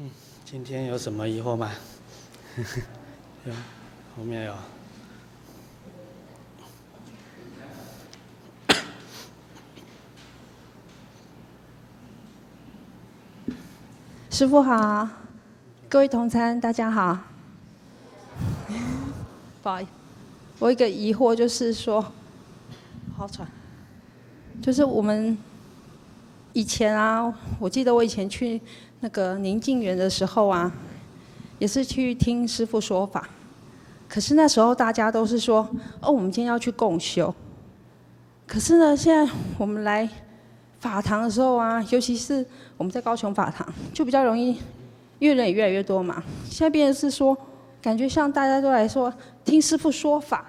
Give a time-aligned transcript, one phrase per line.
[0.00, 0.08] 嗯，
[0.44, 1.72] 今天有什么疑惑吗？
[3.44, 3.52] 有，
[4.16, 4.54] 后面有。
[14.30, 15.08] 师傅好，
[15.88, 17.18] 各位同参大家好。
[19.60, 19.90] 不好意思，
[20.60, 22.12] 我有一个疑惑就是说，
[23.16, 23.48] 好喘，
[24.62, 25.36] 就是我们
[26.52, 28.60] 以前啊，我记得我以前去
[29.00, 30.72] 那个宁静园的时候啊，
[31.58, 33.28] 也是去听师父说法，
[34.08, 35.68] 可是那时候大家都是说，
[36.00, 37.32] 哦，我们今天要去共修。
[38.46, 40.08] 可是呢，现在我们来
[40.80, 42.44] 法堂的时候啊，尤其是
[42.76, 44.56] 我们在高雄法堂，就比较容易，
[45.18, 46.22] 因为人也越来越多嘛。
[46.48, 47.36] 现在变成是说，
[47.82, 49.12] 感觉像大家都来说
[49.44, 50.44] 听师父说法。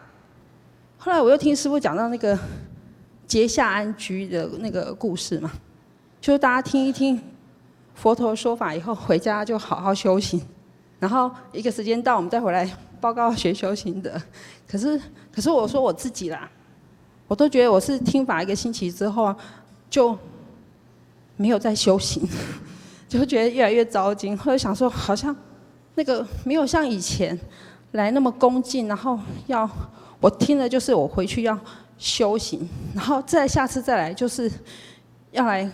[0.97, 2.37] 后来我又听师父讲到那个
[3.27, 5.51] 结夏安居的那个故事嘛，
[6.21, 7.21] 就大家听一听
[7.95, 10.41] 佛陀说法以后，回家就好好修行，
[10.99, 14.21] 然后一个时间到，我们再回来报告学修行的。
[14.67, 14.99] 可是，
[15.33, 16.49] 可是我说我自己啦，
[17.27, 19.35] 我都觉得我是听法一个星期之后。
[19.89, 20.15] 就
[21.35, 22.21] 没有再修行，
[23.09, 25.35] 就觉得越来越糟心，或者想说好像
[25.95, 27.35] 那个没有像以前
[27.93, 29.17] 来那么恭敬，然后
[29.47, 29.67] 要
[30.19, 31.57] 我听了就是我回去要
[31.97, 34.51] 修行，然后再下次再来就是
[35.31, 35.67] 要来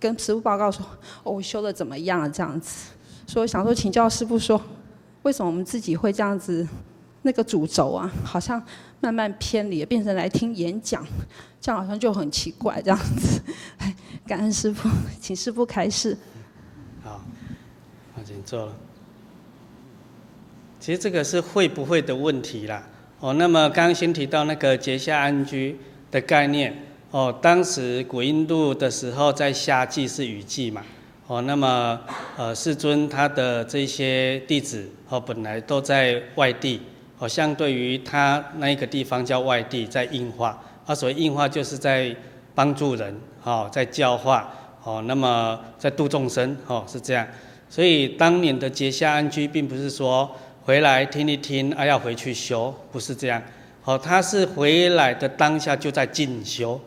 [0.00, 0.84] 跟师傅报告说，
[1.22, 2.90] 哦，我修的怎么样这样子，
[3.26, 4.60] 所以想说请教师傅说，
[5.22, 6.66] 为什么我们自己会这样子？
[7.22, 8.60] 那个主轴啊，好像
[8.98, 11.06] 慢慢偏离，变成来听演讲，
[11.60, 13.42] 这样好像就很奇怪这样子。
[13.76, 13.94] 哎，
[14.26, 14.88] 感恩师傅，
[15.20, 16.16] 请师傅开示。
[17.04, 17.20] 好，
[18.16, 18.72] 我已经做了。
[20.78, 22.82] 其实这个是会不会的问题啦。
[23.18, 25.78] 哦，那么刚刚先提到那个结下安居
[26.10, 26.74] 的概念。
[27.10, 30.80] 哦，当时古印度的时候，在夏季是雨季嘛。
[31.26, 31.98] 哦，那么
[32.36, 36.80] 呃，世尊他的这些弟子哦，本来都在外地。
[37.18, 42.14] 哦，相对于他那一个地方叫外地，在应化，啊，所谓应化就是在
[42.54, 44.52] 帮助人，哦，在教化，
[44.84, 47.26] 哦，那么在度众生，哦，是这样。
[47.68, 50.30] 所以当年的结夏安居，并不是说
[50.64, 53.42] 回来听一听，啊，要回去修，不是这样。
[53.84, 56.80] 哦，他是回来的当下就在进修，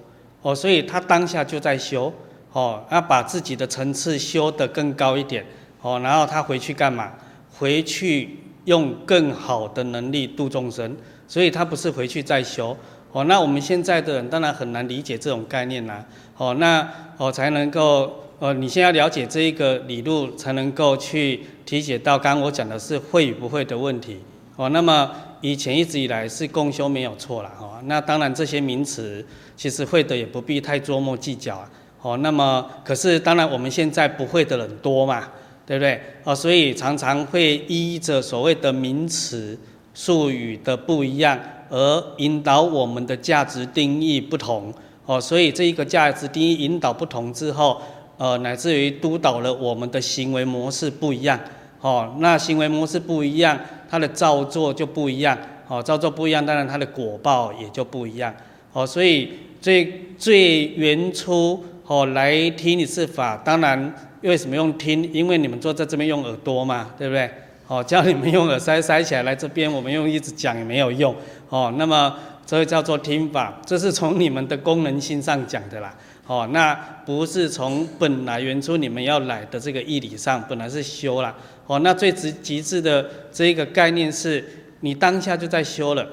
[0.43, 2.13] 哦，所以他当下就在修，
[2.51, 5.43] 哦，要把自己的层次修得更高一点，
[5.81, 7.11] 哦，然后他回去干嘛？
[7.57, 8.37] 回去。
[8.65, 10.95] 用更好的能力度众生，
[11.27, 12.73] 所以他不是回去再修
[13.11, 13.25] 哦。
[13.25, 16.01] 那我们现在的人当然很难理解这种概念啦。
[16.37, 24.19] 哦，那哦才能够哦，你先要了解这一个理路，才能够去理解到刚刚我讲的是会与不会的问题。
[24.55, 27.51] 哦，那么以前一直以来是共修没有错啦。
[27.59, 29.25] 哦，那当然这些名词
[29.55, 31.69] 其实会的也不必太琢磨计较啊。
[32.01, 35.27] 哦，那么可是当然我们现在不会的人多嘛。
[35.65, 35.97] 对不对？
[36.25, 39.57] 哦，所以常常会依着所谓的名词
[39.93, 44.73] 术语的不一样，而引导我们的价值定义不同。
[45.05, 47.81] 哦，所以这一个价值定义引导不同之后，
[48.17, 51.39] 呃，乃至于督导了我们的行为模式不一样。
[51.83, 55.37] 哦，那行为模式不一样，它的造作就不一样。
[55.67, 58.33] 哦，造作不一样，当然它的果报也就不一样。
[58.71, 63.93] 哦，所以最最原初哦来听一次法，当然。
[64.23, 65.11] 为什么用听？
[65.11, 67.29] 因为你们坐在这边用耳朵嘛，对不对？
[67.67, 71.13] 哦，叫你们用耳塞塞起来来这边，我们用一直讲也没有用。
[71.49, 75.93] 哦，那么这叫做听法，这是从你们的功能性上讲的啦。
[76.25, 76.73] 哦，那
[77.05, 81.35] 不是从本来原初你们要来的这个义理上，本来是修啦。
[81.65, 84.43] 哦，那最极极致的这一个概念是，
[84.81, 86.07] 你当下就在修了。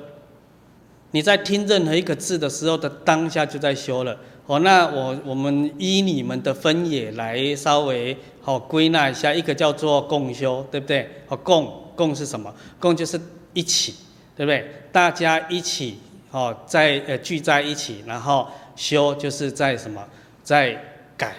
[1.13, 4.17] 你在听任何一个字的时候的当下就在修了。
[4.47, 11.09] 哦，那我我们依你们的分野来稍微好归纳一下，一个叫做共修，对不对？
[11.29, 12.53] 哦，共共是什么？
[12.79, 13.21] 共就是
[13.53, 13.95] 一起，
[14.37, 14.71] 对不对？
[14.93, 15.99] 大家一起
[16.31, 18.47] 哦，在呃聚在一起，然后
[18.77, 20.05] 修就是在什么？
[20.43, 20.77] 在
[21.17, 21.35] 改，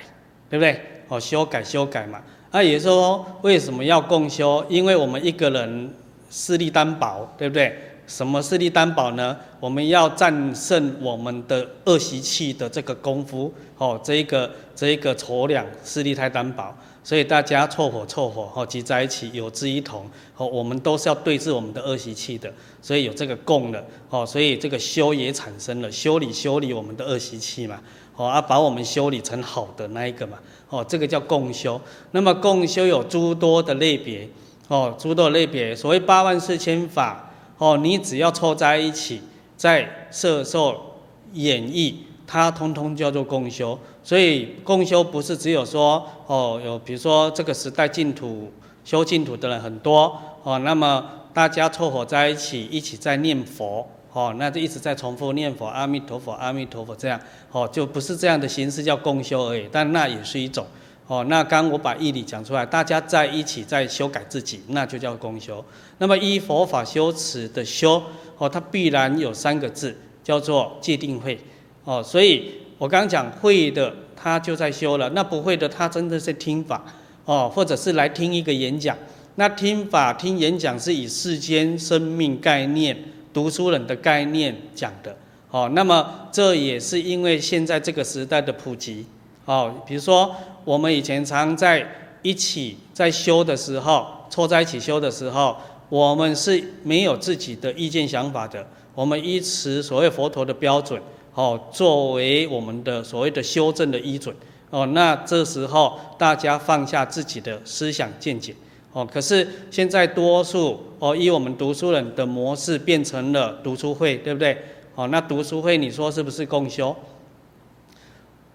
[0.49, 0.79] 对不对？
[1.07, 2.21] 哦，修改修改嘛。
[2.51, 4.65] 那也就是说，为什么要共修？
[4.69, 5.93] 因为我们一个人
[6.29, 7.75] 势力单薄，对不对？
[8.07, 9.37] 什么势力单薄呢？
[9.61, 16.75] 我们要战胜我们的恶习气的这个功夫，哦，这一个这一个筹量势力太单薄，
[17.05, 20.05] 所以大家凑合凑合，哦，集在一起，有志一同，
[20.35, 22.51] 哦，我们都是要对治我们的恶习气的，
[22.81, 27.79] 所以有这个共的，哦，所以这个修也产生了，修理修理我们的恶习气嘛，
[28.15, 30.37] 哦，啊，把我们修理成好的那一个嘛，
[30.69, 31.79] 哦，这个叫共修。
[32.11, 34.27] 那么共修有诸多的类别，
[34.67, 37.27] 哦，诸多类别，所谓八万四千法。
[37.57, 39.21] 哦，你只要凑在一起，
[39.55, 40.95] 在色受
[41.33, 41.93] 演绎，
[42.25, 43.77] 它通通叫做共修。
[44.03, 48.51] 所以共修不是只有说哦，有比如说这个时代净土
[48.83, 51.05] 修净土的人很多哦，那么
[51.35, 57.19] 大家凑合在一起，一起在念佛哦，那就一直在重复念佛，阿弥陀佛，阿弥陀佛这样
[57.51, 60.65] 哦，就不是这样的形式叫共修而已，但那也是一种
[61.07, 61.25] 哦。
[61.29, 65.63] 那刚我把义理讲出来，大家在一起在修改自己，那就叫共修。
[65.97, 68.01] 那么依佛法修持的修
[68.37, 71.39] 哦，它必然有三个字，叫做戒定慧
[71.85, 72.03] 哦。
[72.03, 76.83] 所以我刚讲会的，他就在修了；那不会的，他真的是听法。
[77.23, 78.97] 哦，或者是来听一个演讲，
[79.35, 82.97] 那听法听演讲是以世间生命概念、
[83.33, 85.15] 读书人的概念讲的。
[85.49, 89.05] 哦，那么这也是因为现在这个时代的普及。
[89.45, 90.33] 哦，比如说
[90.63, 91.85] 我们以前常在
[92.21, 95.57] 一起在修的时候，凑在一起修的时候，
[95.89, 101.01] 我们是没有自己的意见想法的，我们依持所谓佛陀的标准，
[101.33, 104.33] 哦，作为我们的所谓的修正的依准。
[104.69, 108.55] 哦，那这时候大家放下自己的思想见解，
[108.93, 114.57] 哦，可是现在多数哦，以我们读书人的模式变成了读书会，对不对？
[114.95, 116.95] 哦，那读书会你说是不是共修？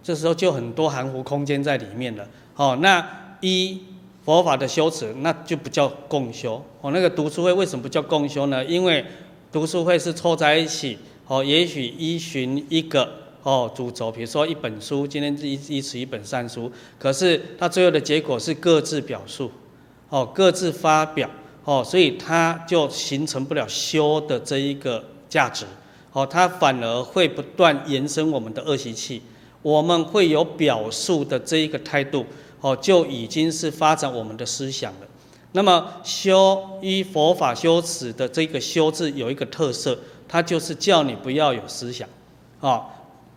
[0.02, 2.28] 这时候就很多含糊空间在里面了。
[2.54, 3.80] 哦，那一
[4.24, 6.62] 佛法的修持，那就不叫共修。
[6.80, 8.64] 哦，那个读书会为什么不叫共修呢？
[8.64, 9.04] 因为
[9.50, 13.08] 读书会是凑在一起，哦，也许依循一个。
[13.42, 16.68] 哦，主轴，比如说一本书，今天是一一持一本善书，
[16.98, 19.48] 可是它最后的结果是各自表述，
[20.08, 21.28] 哦，各自发表，
[21.64, 25.64] 哦，所以它就形成不了修的这一个价值，
[26.12, 29.22] 哦，它反而会不断延伸我们的恶习气，
[29.62, 32.24] 我们会有表述的这一个态度，
[32.60, 34.98] 哦，就已经是发展我们的思想了。
[35.52, 39.98] 那么修依佛法修持的这个修字有一个特色，
[40.28, 42.08] 它就是叫你不要有思想，
[42.60, 42.84] 哦。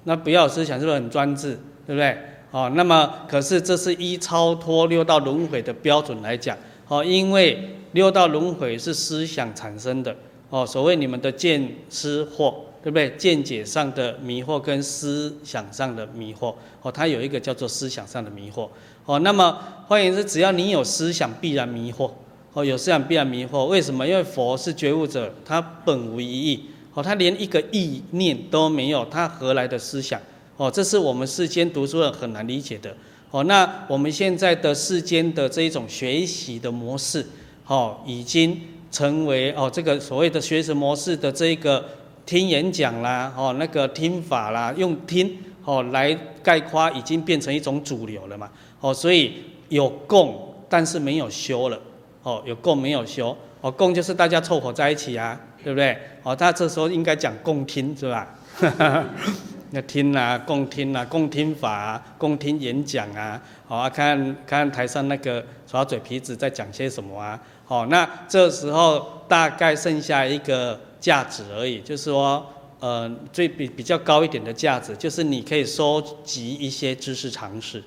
[0.05, 2.17] 那不要思想是不是很专制，对不对？
[2.51, 6.57] 哦，那么可是这是一超脱六道轮回的标准来讲，
[6.87, 10.15] 哦，因为六道轮回是思想产生的，
[10.49, 12.53] 哦，所谓你们的见思惑，
[12.83, 13.11] 对不对？
[13.17, 18.67] 见解上的迷惑跟思想上的迷惑，哦，它有一个叫做思想上的迷惑，
[19.05, 19.57] 哦，那么
[19.87, 22.09] 换言之，只要你有思想，必然迷惑，
[22.53, 24.07] 哦，有思想必然迷惑，为什么？
[24.07, 26.65] 因为佛是觉悟者，他本无一义。
[26.95, 30.19] 哦，他连一个意念都没有，他何来的思想？
[30.59, 32.93] 哦，这是我们世间读书人很难理解的。
[33.31, 37.25] 哦，那我们现在的世间的这一种学习的模式，
[37.65, 38.59] 哦，已经
[38.91, 41.85] 成为哦这个所谓的学习模式的这个
[42.25, 46.13] 听演讲啦，哦那个听法啦，用听哦来
[46.43, 48.49] 概括，已经变成一种主流了嘛。
[48.81, 49.35] 哦，所以
[49.69, 51.79] 有共，但是没有修了。
[52.23, 53.33] 哦，有共没有修。
[53.61, 55.39] 哦，共就是大家凑合在一起啊。
[55.61, 55.97] 对不对？
[56.23, 58.33] 哦，他这时候应该讲共听是吧？
[59.71, 63.39] 那听啊，共听啊，共听法啊，共听演讲啊。
[63.67, 67.39] 好啊，看看台上那个耍嘴皮子在讲些什么啊？
[67.65, 72.45] 好，那这时候大概剩下一个价值而已，就是说，
[72.79, 77.79] 呃，最比比较高一点的价值，就是你可以收集一些知识常识，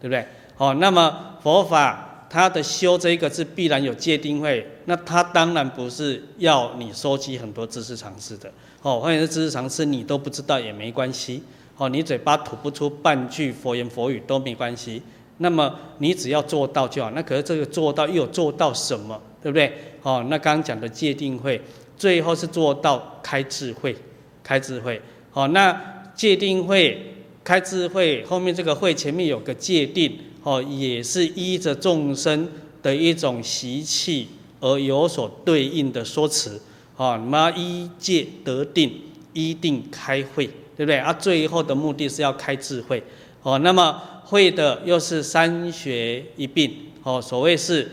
[0.00, 0.26] 对不对？
[0.56, 2.09] 好，那么佛法。
[2.30, 8.50] 他的修这一个字必然有界定会，那他当然不是要你收集很多知识常识的
[8.82, 11.42] 哦，或者是知识常识你都不知道也没关系
[11.76, 15.02] 哦，你嘴巴吐不出半句佛言佛语都没关系，
[15.38, 17.10] 那么你只要做到就好。
[17.10, 19.72] 那可是这个做到又有做到什么，对不对？
[20.04, 21.60] 哦，那刚刚讲的界定会，
[21.98, 23.96] 最后是做到开智慧，
[24.44, 25.02] 开智慧。
[25.32, 25.76] 哦，那
[26.14, 30.16] 界定会、开智慧后面这个会前面有个界定。
[30.42, 32.48] 哦，也是依着众生
[32.82, 34.28] 的一种习气
[34.60, 36.60] 而有所对应的说辞。
[36.96, 38.92] 哦，你们要依戒得定，
[39.32, 40.98] 依定开慧，对不对？
[40.98, 43.02] 啊，最后的目的是要开智慧。
[43.42, 46.70] 哦，那么会的又是三学一并。
[47.02, 47.90] 哦，所谓是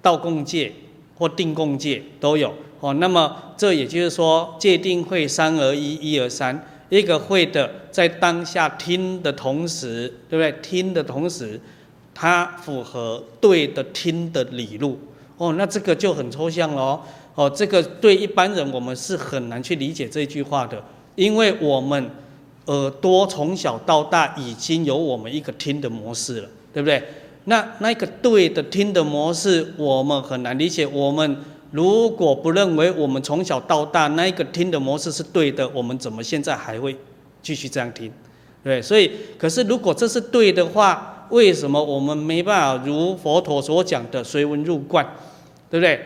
[0.00, 0.72] 道共戒
[1.16, 2.54] 或定共戒都有。
[2.78, 6.64] 哦，那么这也就是说，戒定慧三而一，一而三。
[6.88, 10.62] 一个会的在当下听的同时，对不对？
[10.62, 11.60] 听的同时。
[12.18, 14.98] 它符合对的听的理路
[15.36, 17.00] 哦，那这个就很抽象了哦。
[17.34, 20.82] 哦，这个对一般人我们是很难去理解这句话的，
[21.14, 22.10] 因为我们
[22.64, 27.02] 耳朵从小到大已经有我们一个听的模式了，对不对？
[27.44, 30.86] 那那个对的听的模式我们很难理解。
[30.86, 31.36] 我们
[31.70, 36.96] 如果不认为我们从小到大那一个听的模式是对的，我们怎么现在还会
[37.42, 38.10] 继续这样听？
[38.64, 41.12] 对，所以可是如果这是对的话。
[41.30, 45.06] 为什么我们没办法如佛陀所讲的随文入观，
[45.70, 46.00] 对不对？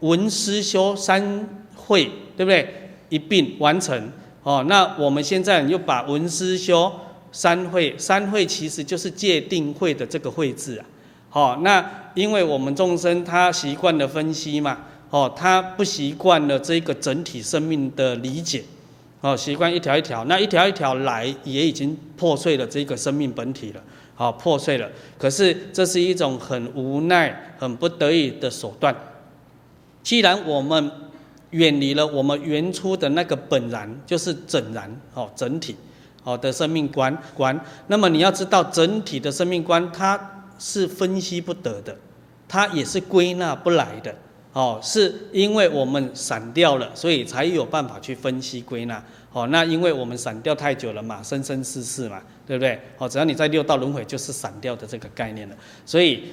[0.00, 2.04] 闻思修三会，
[2.36, 2.68] 对不对？
[3.08, 4.10] 一并完成
[4.42, 4.64] 哦。
[4.68, 6.92] 那我们现在又把闻思修
[7.30, 10.86] 三会，三会其实就是界定会的这个会字啊。
[11.32, 14.78] 哦，那因为我们众生他习惯了分析嘛，
[15.10, 18.62] 哦，他不习惯了这个整体生命的理解，
[19.22, 23.82] 哦，习惯一条一条，那一条一条来也已经破碎了这个生命本体了，
[24.14, 24.88] 好，破碎了。
[25.18, 28.94] 可是这是一种很无奈、很不得已的手段。
[30.02, 30.90] 既然我们
[31.50, 35.76] 远离了我们原初的那个本然，就是整然，哦，整体，
[36.24, 40.38] 哦的生命观观，那么你要知道整体的生命观它。
[40.58, 41.96] 是分析不得的，
[42.46, 44.14] 它也是归纳不来的，
[44.52, 49.02] 哦，是因为我们散掉了，所以才有办法去分析归纳，
[49.32, 52.78] 哦，那因为我们散掉太久了嘛，生生世世嘛，对不对？
[52.98, 56.24] 哦，只要你在六道轮回，就是散掉的这个概念了，所以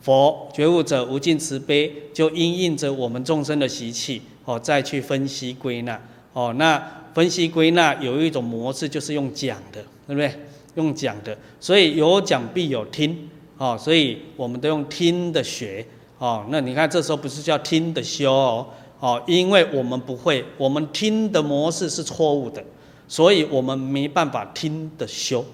[0.00, 6.00] 佛觉悟者无尽慈悲，就因应着我们众生的习气，哦，再去分析归纳，
[6.32, 6.82] 哦，那
[7.14, 10.32] 分析归纳有一种模式，就是用讲的，对不对？
[10.74, 15.86] 用讲的，所以有讲必有听，哦，所以我们都用听的学，
[16.18, 22.64] 哦，那你看这时候不是叫听的修哦，哦，因为我们不会，我们听的模式是错误的，
[23.06, 25.44] 所以我们没办法听的修，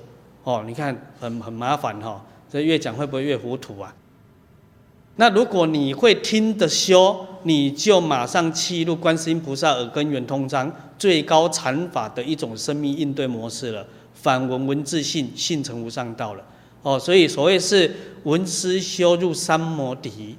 [0.45, 3.95] 哦，你看很很麻烦哈，这越讲会不会越糊涂啊？
[5.17, 13.87] 那如果你会听的修，你就马上契入观世音菩萨耳根圆通章最高禅法的一种生命应对模式了。
[14.15, 16.45] 反闻闻自性，性成无上道了。
[16.83, 20.39] 哦，所以所谓是闻思修入三摩地。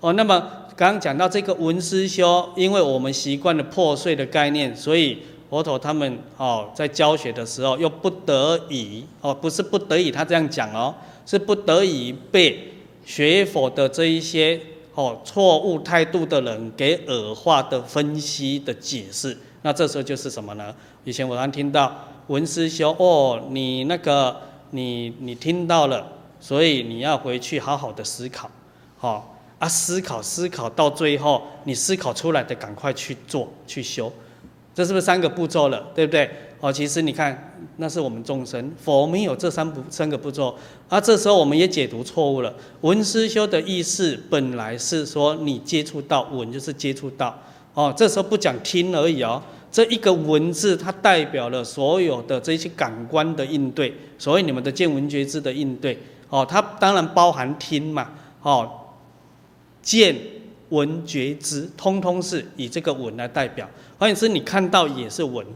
[0.00, 12.72] 哦，那么刚刚讲到这个闻思修，因为我们习惯了破碎的概念，所以佛陀他们哦在教学的时候又不得已哦，不是不得已他这样讲哦，是不得已被
[13.04, 14.60] 学佛的这一些
[14.94, 19.36] 哦错误态度的人给耳化的分析的解释。
[19.62, 20.74] 那这时候就是什么呢？
[21.04, 21.92] 以前我常听到。
[22.28, 24.34] 闻思修哦，你那个
[24.70, 28.50] 你你听到了，所以你要回去好好的思考，
[28.96, 29.33] 好
[29.64, 34.12] 啊，思考思考到最后，你思考出来的赶快去做去修，
[34.74, 36.30] 这是不是三个步骤了，对不对？
[36.60, 40.54] 哦，其实你看，那是我们众生，佛没有这三步三个步骤，
[40.90, 42.54] 啊，这时候我们也解读错误了。
[42.82, 47.34] 闻思修的意思本来是说你接触到闻就是接触到，
[47.72, 49.42] 哦，这时候不讲听而已哦。
[49.72, 58.10] 这一个文字，它代表了所有的这些感官的应对，所谓你们的见闻觉知的应对，哦，它当然包含听嘛，
[58.42, 58.70] 哦，
[59.84, 60.16] 见
[60.70, 63.68] 闻觉知，通通是以这个闻来代表。
[63.98, 65.46] 换言之，你看到也是闻，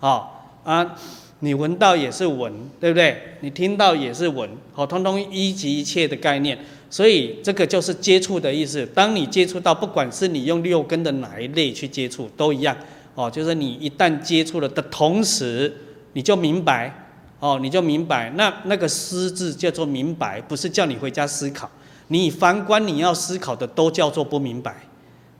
[0.00, 0.26] 哦，
[0.64, 0.96] 啊，
[1.40, 3.16] 你闻到也是闻，对不对？
[3.40, 6.58] 你听到也是闻，哦，通通一即一切的概念。
[6.88, 8.86] 所以这个就是接触的意思。
[8.94, 12.76] 当你接触到，不管是你用六根的哪一类去接触，都一样。
[13.14, 15.72] 哦，就是你一旦接触了的同时，
[16.14, 17.06] 你就明白，
[17.40, 21.70] 哦，你就明白，那那个思字叫做明白，不是叫你回家思考。
[22.08, 24.76] 你凡观你要思考的都叫做不明白，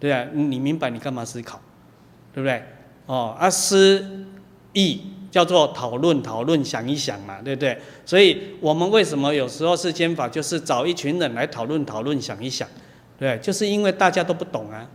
[0.00, 1.60] 对啊，你明白你干嘛思考，
[2.32, 2.62] 对不对？
[3.06, 4.26] 哦，啊思
[4.72, 7.78] 议叫做讨论讨论想一想嘛，对不对？
[8.04, 12.68] 所以我们为什么有时候是间法就是找一群人来讨论讨论想一想，
[13.18, 14.88] 对，就是因为大家都不懂啊，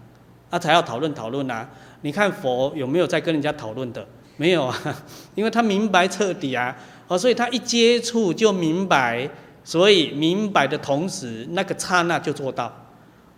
[0.49, 1.69] 啊才要讨论讨论啊。
[2.01, 4.05] 你看佛有没有在跟人家讨论的？
[4.37, 5.03] 没有啊，
[5.35, 6.75] 因为他明白彻底啊，
[7.07, 9.29] 哦，所以他一接触就明白，
[9.63, 12.71] 所以明白的同时，那个刹那就做到。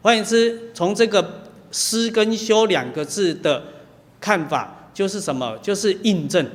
[0.01, 3.63] 换言之，从这个“思”跟“修”两个字的
[4.19, 5.57] 看法，就是什么？
[5.61, 6.45] 就是印证。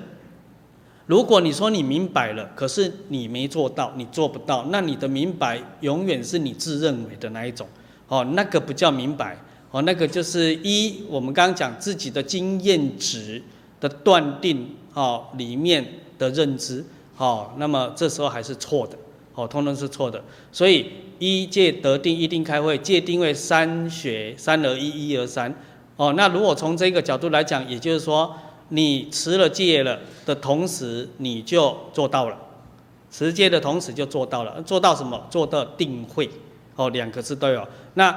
[1.06, 7.66] 如果你说你明白了，可是你没做到，你做不到，那你的明白永远是你自认为的那一种，
[8.08, 9.38] 哦，那个不叫明白。
[9.70, 13.42] 哦，那个就是一，我们刚刚讲自己的经验值
[13.80, 15.86] 的断定，哦，里面
[16.18, 16.84] 的认知，
[17.16, 18.96] 哦，那么这时候还是错的，
[19.38, 20.20] 哦，通通是错的。
[20.50, 20.90] 所以
[21.20, 25.54] 一戒得定，一定开会，戒定慧三学，三而一，一而三。
[25.94, 28.34] 哦，那如果从这个角度来讲，也就是说，
[28.70, 32.36] 你持了戒了的同时，你就做到了，
[33.12, 35.24] 持戒的同时就做到了，做到什么？
[35.30, 36.28] 做到定慧，
[36.74, 37.64] 哦，两个字都有。
[37.94, 38.12] 那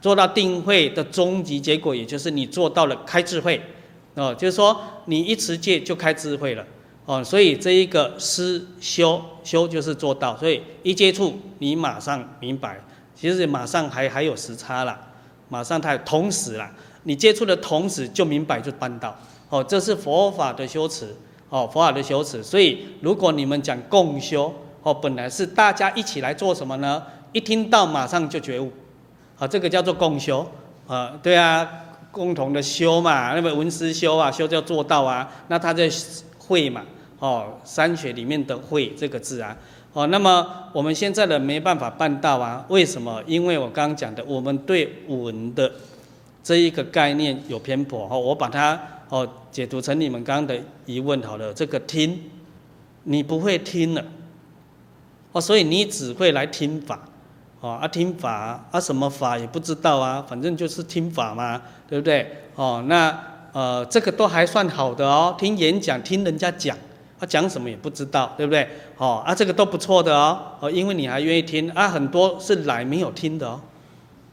[0.00, 3.60] 做到定慧的终极结果，也就是你做到了开智慧，
[4.14, 6.66] 哦，就是说你一持戒就开智慧了，
[7.06, 12.80] 哦，所以这一个思修修就是做到，所以一接触你马上明白，
[13.14, 14.98] 其实马上还还有时差了，
[15.48, 16.70] 马上它同时了，
[17.02, 19.14] 你接触的同时就明白就办到，
[19.50, 21.14] 哦，这是佛法的修持，
[21.50, 27.02] 哦，佛法的修持，所以如果你们讲共修，哦，本来是大家一起来做什么呢？
[27.32, 28.72] 一听到马上就觉悟。
[29.36, 30.48] 啊，这个叫做共修，
[30.86, 31.68] 啊，对啊，
[32.12, 35.90] 共同的修嘛，那么文思修啊，修叫做到啊，那他在
[36.38, 36.82] 会嘛，
[37.24, 39.56] 哦，三学里面的慧这个字啊，
[39.94, 42.62] 哦，那么我们现在的没办法办到啊？
[42.68, 43.22] 为什么？
[43.26, 45.72] 因为我刚刚讲的，我们对文的
[46.42, 48.06] 这一个概念有偏颇。
[48.10, 48.78] 哦，我把它
[49.08, 51.54] 哦解读成你们刚刚的疑问好了。
[51.54, 52.30] 这个听，
[53.04, 54.04] 你不会听了，
[55.32, 57.08] 哦，所以你只会来听法，
[57.60, 62.44] 哦啊听法啊什么法也不知道啊，反正就是听法嘛，对不对？
[62.54, 63.18] 哦，那
[63.54, 66.76] 呃这个都还算好的哦，听演讲，听人家讲。
[67.24, 68.68] 他讲什么也不知道，对不对？
[68.98, 73.58] 哦啊，这个都不错的哦，哦，因为你还愿意听啊，很多是来没有听的哦，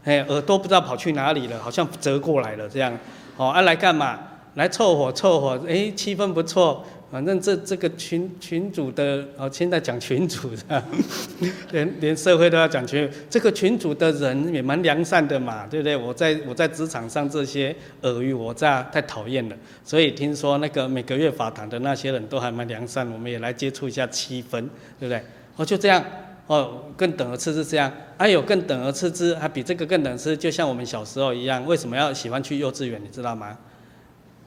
[0.04, 2.92] 哎，耳朵不知道跑去哪里了，好像折过来了这样，
[3.38, 4.20] 哦啊，来干嘛？
[4.56, 6.84] 来凑合凑合，哎，气氛不错。
[7.12, 10.84] 反正这这个群群主的哦，现在讲群主的，
[11.72, 13.10] 连连社会都要讲群。
[13.30, 15.98] 这个群主的人也蛮良善的嘛，对不对？
[15.98, 24.62] 我在我在职场上这些尔虞我诈太讨厌了，所以听说那个每个月法堂的那些人都还蛮良善，我们也来接触一下气氛，
[24.98, 25.22] 对不对？
[25.58, 26.02] 哦，就这样
[26.48, 33.02] 哦，更等而次之这样，还、啊、有更等而次之，还比这个更等次，就像我们小时候一样，为什么要喜欢去幼稚园？
[33.04, 33.58] 你知道吗？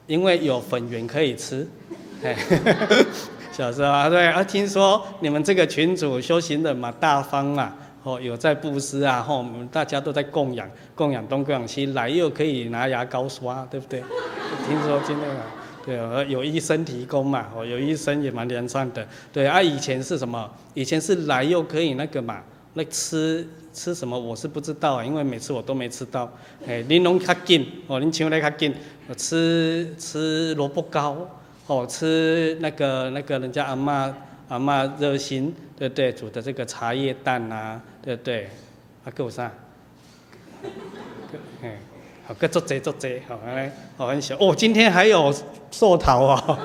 [0.07, 1.67] 因为有粉圆可以吃。
[3.51, 14.03] 小时候啊，对啊，听说你们这个群主修行的嘛大方嘛，哦，有在布施啊，吼，我们大家都在供养，供养东供养西，来又可以拿牙膏刷，对不对？
[14.67, 15.41] 听说今天啊，
[15.85, 20.49] 对啊，有医生提供嘛，哦，有医生也蛮良善的，对啊，以前是什么？
[20.73, 22.41] 以前是来又可以那个嘛，
[22.73, 24.19] 那吃吃什么？
[24.19, 26.29] 我是不知道啊，因为每次我都没吃到。
[26.67, 28.73] 哎，玲珑卡紧，哦，您请我来卡紧，
[29.07, 31.25] 我吃吃萝卜糕。
[31.67, 34.13] 哦，吃那个那个人家阿嬷
[34.49, 36.11] 阿嬷热心，对不对？
[36.11, 38.47] 煮的这个茶叶蛋啊，对不对？
[39.03, 39.51] 啊，够啥？
[41.63, 41.79] 哎，
[42.27, 44.53] 好，个做贼做贼，好来，好很小哦。
[44.55, 45.33] 今天还有
[45.71, 46.59] 寿桃哦，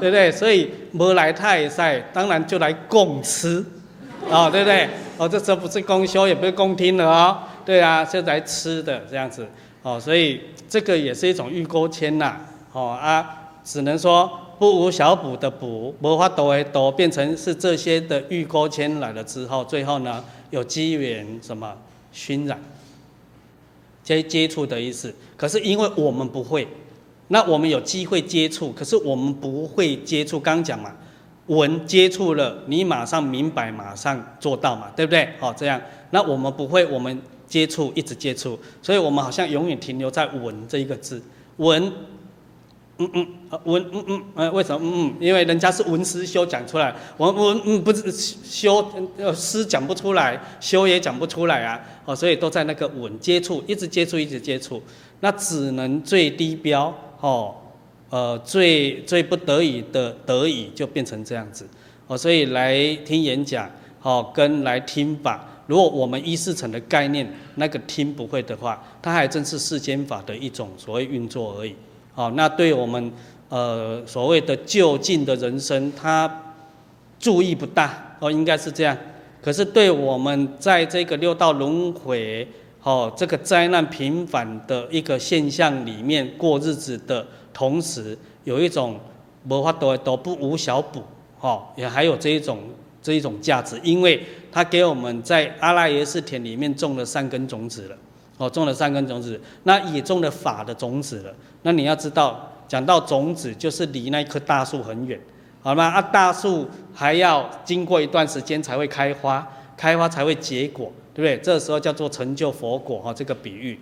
[0.00, 0.32] 对不对？
[0.32, 3.64] 所以没来太晒，当然就来供吃，
[4.28, 4.88] 哦，对不对？
[5.18, 9.46] 哦，这时候不是供修，也不是供听了哦，对啊，是来吃的这样子，
[9.82, 12.40] 哦，所以这个也是一种预勾签呐，
[12.72, 13.38] 哦啊。
[13.64, 21.76] 只能说不无小补的补，无法度的度，变成是这些的预勾牵来了之后，最后呢有机缘什么
[22.12, 22.60] 熏染，
[24.02, 25.14] 接接触的意思。
[25.36, 26.66] 可是因为我们不会，
[27.28, 30.38] 那我们有机会接触，可是我们不会接触。
[30.38, 30.92] 刚讲嘛，
[31.46, 35.28] 闻接触了，你马上明白，马上做到嘛，对不对？
[35.40, 35.80] 好，这样。
[36.10, 41.22] 那我们不会，我们接触一直接触，所以我们好像永远停留在闻这一个字，
[41.56, 41.92] 闻。
[43.14, 45.14] 嗯嗯，闻嗯嗯，呃，为什么嗯嗯？
[45.20, 48.84] 因为人家是闻思修讲出来，我我嗯不是修
[49.16, 54.82] 呃思讲不出来，修也讲不出来啊，哦，所以都在那个闻接触，一直接触，一直接触，
[55.20, 57.54] 那只能最低标哦，
[58.10, 61.66] 呃最最不得已的得已就变成这样子，
[62.06, 63.70] 哦，所以来听演讲，
[64.02, 71.74] 哦，跟来听法，如果我们一四层的概念，那个听不会的话，它还真是世间法的一种所谓运作而已。
[72.14, 73.10] 好，那对我们
[73.48, 76.54] 呃所谓的就近的人生，他
[77.18, 78.96] 注意不大哦，应该是这样。
[79.40, 82.46] 可是对我们在这个六道轮回，
[82.82, 89.00] 哦，这个灾难频繁的一个现象里面过日子的同时，有一种
[89.48, 91.02] 无法度都不无小补，
[91.40, 92.58] 哦，也还有这一种
[93.02, 94.22] 这一种价值，因为
[94.52, 97.96] 他给我们在阿赖耶识田里面种了三根种子了。
[98.42, 101.32] 哦，种了善根种子，那也种了法的种子了。
[101.62, 105.20] 那你要知道，讲到种子，就是离那棵大树很远，
[105.62, 105.84] 好吗？
[105.84, 111.38] 啊，大树还要经过一段时间才会开花，开花才会结果，对不对？
[111.38, 113.78] 这时候叫做成就佛果哈，这个比喻。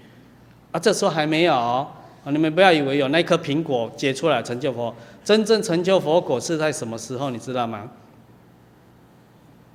[0.72, 1.88] 啊，这时候还没有啊，
[2.26, 4.94] 你们不要以为有那颗苹果结出来成就佛，
[5.24, 7.30] 真正成就佛果是在什么时候？
[7.30, 7.88] 你知道吗？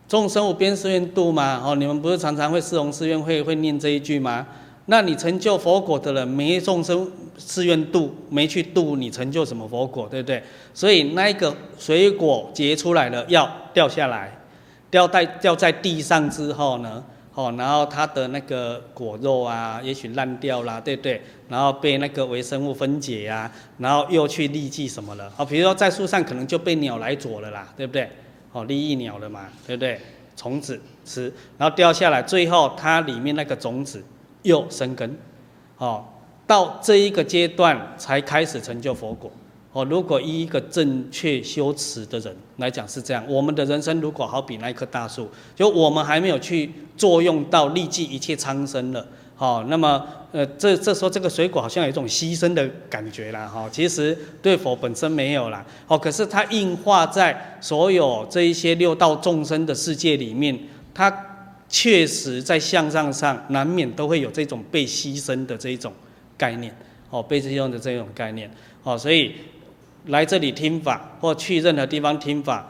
[0.08, 4.46] 众生无边誓愿度嘛，哦，你们不是常常会四弘誓愿会会念这一句吗？
[4.88, 10.44] 那你成就佛果的人，没众生誓愿度，没去度，你成就什么佛果，对不对？
[10.76, 14.40] 所以那一个水果结出来了，要掉下来，
[14.92, 21.20] 掉在掉在地上之后呢，哦，然后它的那个果肉啊，也许烂掉了，对不对？
[21.50, 25.34] 然后被那个微生物分解啊，然后又去利济什么了？
[25.36, 28.08] 哦，比如说在树上可能就被鸟来啄了啦，对不对？
[28.52, 30.00] 哦，利益鸟了嘛，对不对？
[30.38, 34.04] 虫子吃，然后掉下来，最后它里面那个种子。
[34.46, 35.18] 又生根，
[35.78, 36.06] 哦，
[36.48, 39.30] 到这一个阶段才开始成就佛果。
[39.74, 49.06] 哦，如果以一个正确修持的人来讲是这样，我们的人生如果好比那一棵大树，就我们还没有去作用到利济一切苍生了，
[49.36, 60.58] 好，那么呃，这这时候这个水果好像有一种牺牲的感觉啦，哈，其实对佛本身没有啦，哦，可是它硬化在所有这一些六道众生的世界里面，
[60.94, 61.12] 它
[61.78, 65.92] 确实在向上上难免都会有这种被牺牲的这一种
[66.38, 66.74] 概念，
[67.10, 68.50] 哦，被牺牲的这种概念，
[68.84, 69.34] 哦，所以
[70.06, 72.66] 来这里听法或去任何地方听法。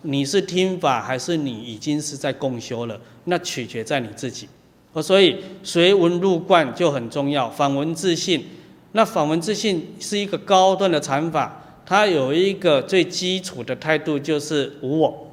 [0.00, 2.98] 你是听法还是你已经是在共修了？
[3.24, 4.48] 那取决在你自己。
[4.94, 7.50] 哦，所以随闻入观就很重要。
[7.50, 8.42] 访闻自性，
[8.92, 15.25] 那访闻自性是一个高端的禅法，它有一个最基础的态度就是无我。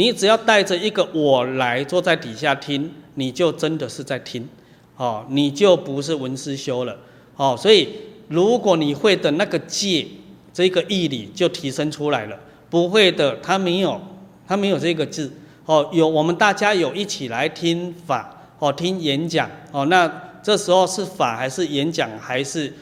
[0.00, 4.48] 你只要带着一个我来坐在底下听，你就真的是在听，
[4.96, 6.96] 哦，你就不是闻思修了，
[7.36, 7.86] 哦，所以
[8.28, 10.06] 如果你会的那个戒，
[10.54, 12.40] 这个义理就提升出来了。
[12.70, 14.00] 不会的，他没有，
[14.48, 15.30] 他没有这个字。
[15.66, 20.10] 哦，有我们大家有一起来听法，哦，听演讲，哦，那
[20.42, 22.72] 这时候是法还是演讲还是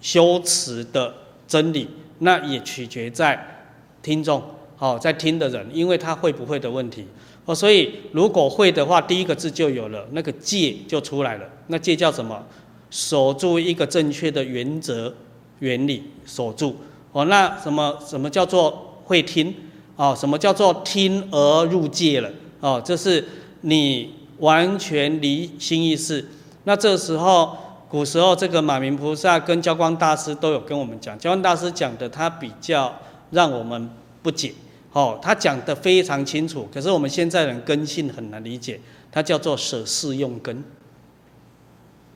[0.00, 1.14] 修持的
[1.46, 3.62] 真理，那也取决在
[4.02, 4.42] 听众，
[4.84, 7.06] 哦，在听的人，因为他会不会的问题。
[7.46, 11.44] 哦，所以如果会的话，第一个字就有了，那个戒就出来了。
[11.68, 12.44] 那戒叫什么？
[12.90, 15.14] 守住一个正确的原则
[15.60, 16.76] 原理，守住。
[17.12, 18.90] 哦，那什么什么叫做？
[19.06, 19.54] 会听，
[19.96, 22.30] 哦，什么叫做听而入戒了？
[22.60, 23.22] 哦，这是
[23.60, 26.26] 你完全离心意识。
[26.64, 27.54] 那这时候，
[27.88, 32.94] 古时候这个马明菩萨跟交光大师都有跟我们讲，交光大师讲的他比较
[33.30, 33.90] 让我们
[34.22, 34.54] 不解，
[34.94, 38.80] 哦，他讲的非常清楚，可是我们现在人根性很难理解，
[39.10, 40.62] 他叫做舍事用根，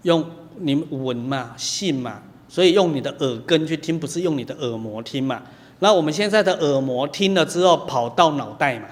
[0.03, 0.25] 用
[0.61, 5.43] 你闻嘛，信嘛，所以用你的耳根去听，不是用你的耳膜听嘛。
[5.81, 8.87] 那我们现在的耳膜听了之后，跑到脑袋嘛，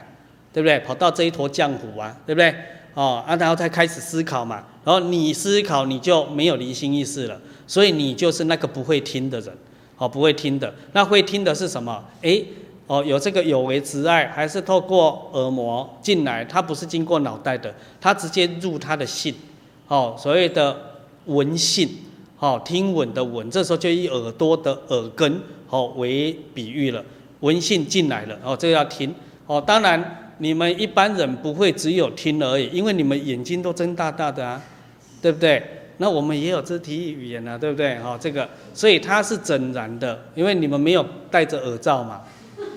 [0.52, 0.80] 对不对？
[0.80, 2.52] 跑到这一坨浆糊啊，对不对？
[2.94, 4.64] 哦，啊，然后才开始思考嘛。
[4.84, 9.56] 然后你思考，你就没有离心意识了，所以你就是那个不会听的人，
[9.96, 10.74] 哦，不会听的。
[10.92, 12.04] 那会听的是什么？
[12.22, 12.44] 诶，
[12.86, 16.44] 哦，有这个有为之爱，还是透过耳膜进来？
[16.44, 19.34] 它不是经过脑袋的，它直接入它的性，
[19.88, 20.76] 哦，所谓的
[21.26, 21.88] 闻性，
[22.38, 25.40] 哦，听闻的闻，这时候就以耳朵的耳根。
[25.68, 27.04] 哦，为比喻了，
[27.40, 29.12] 闻性进来了，哦，这个要听，
[29.48, 34.62] 哦，当然你们一般人不会只有听而已，因为你们眼睛都睁大大的啊，
[35.20, 35.60] 对不对？
[35.96, 37.96] 那我们也有肢体语言啊，对不对？
[37.96, 42.20] 哦，这个，所以它是整然的，因为你们没有戴着耳罩嘛，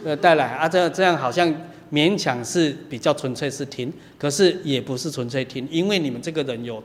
[0.05, 1.53] 呃，带来啊，这样这样好像
[1.91, 6.83] 勉强是比较纯粹是听，可是也不是纯粹听，因为你们这个人有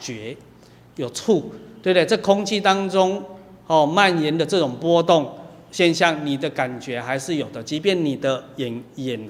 [0.00, 0.36] 觉，
[0.96, 2.06] 有触，对不对？
[2.06, 3.22] 这空气当中
[3.66, 5.32] 哦蔓延的这种波动。
[5.72, 9.20] 现象，你的感觉还是有的，即便你的眼眼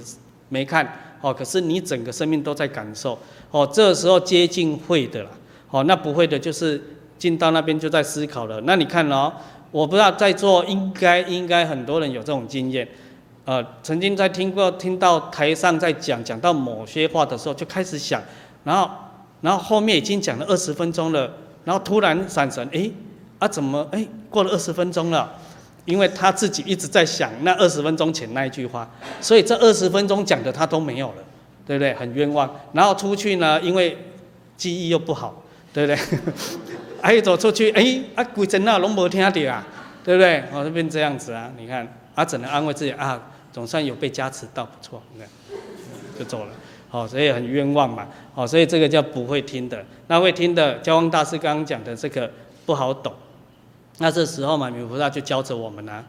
[0.48, 0.86] 没看，
[1.20, 3.18] 哦，可是你整个生命都在感受，
[3.50, 5.30] 哦，这时候接近会的了，
[5.70, 6.80] 哦，那不会的，就是
[7.18, 8.60] 进到那边就在思考了。
[8.60, 9.32] 那你看哦，
[9.72, 12.86] 我不知道在座应该应该很多人有这种经验，
[13.46, 18.20] 呃，曾经在听过听到台上在讲讲到某些话的时候，就开始想，
[18.64, 18.90] 然后
[19.40, 21.32] 然后后面已经讲了二十分钟了，
[21.64, 22.90] 然后突然闪神，哎，
[23.38, 25.32] 啊怎么哎过了二十分钟了？
[25.84, 31.22] 因为他自己一直在想那二十分钟前那一句话，所以这二十分钟讲的他都没有了，
[31.64, 31.94] 对不对？
[31.94, 32.52] 很冤枉。
[32.72, 33.96] 然后出去呢，因为
[34.56, 36.18] 记忆又不好，对不对？
[37.00, 39.64] 哎、 啊，走出去，哎，啊，鬼真那拢没听到啊，
[40.02, 40.42] 对不对？
[40.52, 43.22] 哦，就变这样子啊，你看，啊，只能安慰自己啊，
[43.56, 45.26] 总算有被加持到，不错，你看，
[46.18, 46.52] 就走了。
[46.90, 48.06] 哦，所以很冤枉嘛。
[48.34, 49.82] 哦，所以这个叫不会听的。
[50.08, 52.30] 那会听的，交光大师刚刚讲的这个
[52.66, 53.14] 不好懂。
[53.96, 56.04] 那这时候嘛，马明菩萨就教着我们呢，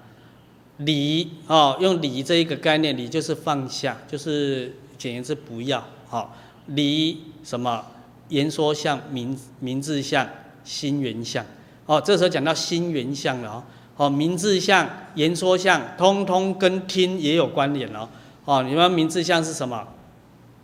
[0.79, 7.81] 离哦，用离这一个概念，离就是放下，就是简言之不要，好，离什么
[8.27, 10.27] 言说相、名名字相、
[10.65, 11.45] 心缘相，
[11.85, 13.63] 哦，这时候讲到心缘相了哦，
[13.97, 18.07] 哦，名字相、言说相，通通跟听也有关联哦，
[18.45, 19.85] 哦，你们名字相是什么？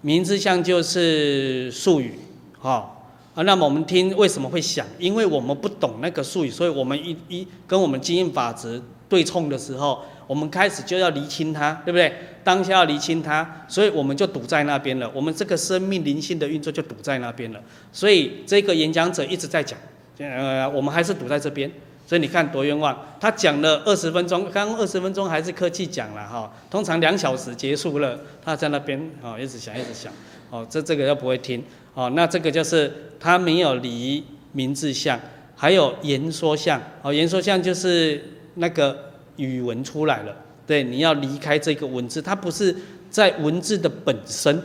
[0.01, 2.19] 名字相就是术语，
[2.61, 2.89] 哦。
[3.35, 4.85] 啊，那么我们听为什么会想？
[4.99, 12.13] 因为我们不懂那个术语，所以我们一一跟我们经验法则对冲的时候，我们开始就要厘清它，对不对？
[12.43, 15.09] 当下要厘清它，所以我们就堵在那边了。
[15.15, 17.59] 我们这个生命灵性的运作就堵在那边了。
[17.91, 19.79] 所以这个演讲者一直在讲，
[20.19, 21.71] 呃，我们还是堵在这边。
[22.05, 30.11] 所以你看多冤枉，他讲了二十分钟，刚二十分钟还是客气讲了哈，通常两小时结束了，他在那边啊一直想一直想，
[30.49, 31.63] 哦，这这个又不会听。
[31.95, 35.19] 哦，那这个就是他没有离名字相，
[35.55, 36.81] 还有言说相。
[37.03, 38.21] 哦，言说相就是
[38.55, 38.97] 那个
[39.35, 40.35] 语文出来了。
[40.65, 42.75] 对，你要离开这个文字，它不是
[43.09, 44.59] 在文字的本身，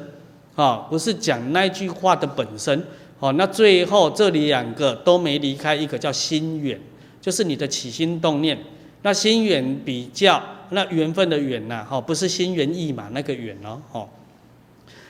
[0.54, 2.82] 啊，不是讲那句话的本身，
[3.18, 6.80] 哦，那最后这里两个都没离开，一个叫心远，
[7.28, 8.58] 就是你的起心动念。
[9.02, 14.08] 那心缘比较那缘分的缘呐，哈，不是心猿意马那个缘哦，哦。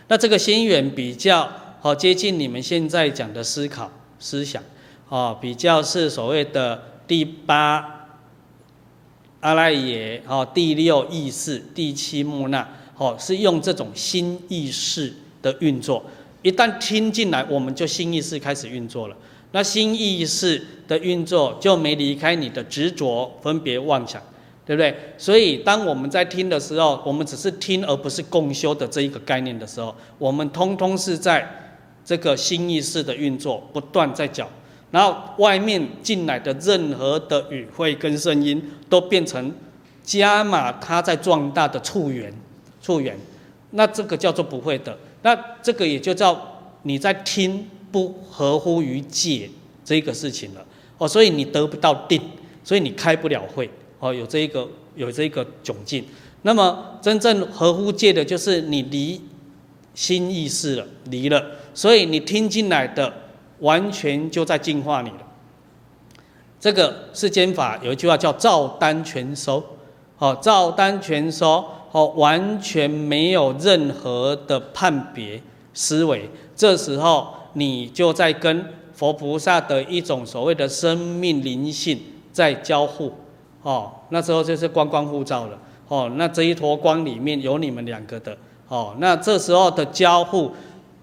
[0.09, 1.49] 那这个心缘比较
[1.81, 4.61] 好接近你们现在讲的思考思想，
[5.09, 8.09] 哦，比较是所谓的第八
[9.39, 16.05] 阿赖耶，哦，第六意识，第七末那，哦，是用这种心意识的运作。
[16.43, 19.17] 一旦听进来，我们就心意识开始运作了。
[19.53, 24.21] 那心意识的运作就没离开你的执着、分别、妄想，
[24.67, 24.95] 对不对？
[25.17, 34.49] 所以当我们在听的时候，我们只是听，而不是共修的这一个概念的时候，我们通通是在这个心意识的运作，不断在讲。
[34.91, 39.55] 然后外面进来的任何的语汇跟声音，都变成
[40.03, 42.33] 加码它在壮大的触缘，
[42.81, 43.15] 触缘。
[43.73, 44.99] 那这个叫做不会的。
[45.21, 46.41] 那这个也就叫
[46.85, 49.49] 你在听不合乎于戒
[49.85, 50.65] 这个事情了
[50.99, 52.21] 哦，所以你得不到定，
[52.65, 56.05] 所以你开不了会哦，有这一个有这一个窘境。
[56.43, 59.21] 那么真正合乎戒的，就是你离
[59.95, 63.13] 心意识了，离了，所以你听进来的
[63.61, 65.27] 完全就在净化你了。
[66.61, 69.65] 这个世间法有一句话叫照单全收，
[70.19, 71.65] 哦，照单全收。
[71.91, 81.99] 哦，完全没有任何的判别思维，这时候你就在跟佛菩萨的一种所谓的生命灵性
[82.33, 83.13] 在交互，
[83.63, 85.59] 哦，那时候就是光光互照了，
[85.89, 88.37] 哦，那这一坨光里面有你们两个的，
[88.69, 90.53] 哦，那这时候的交互，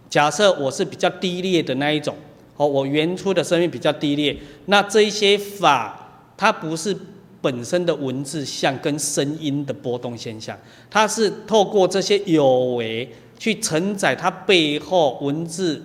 [0.09, 2.15] 假设我是比较低劣的那一种，
[2.57, 6.95] 哦，我原初的生命比较低劣，那这一些法它不是。
[7.41, 10.57] 本身的文字像跟声音的波动现象，
[10.89, 15.79] 它是透过这些有为去承载它背后文字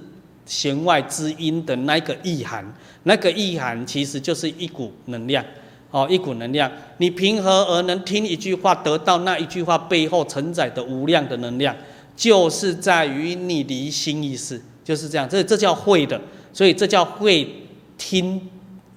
[0.51, 2.65] 弦外之音的那个意涵，
[3.05, 5.45] 那个意涵其实就是一股能量，
[5.93, 6.69] 哦，一股能量。
[6.99, 11.73] 你凭何而能听一句话，得到那一句话背后承载的无量的能量？
[12.17, 15.29] 就是在于你离心意识，就是这样。
[15.29, 16.21] 这这叫会的，
[16.53, 17.47] 所以这叫会
[17.97, 18.41] 听，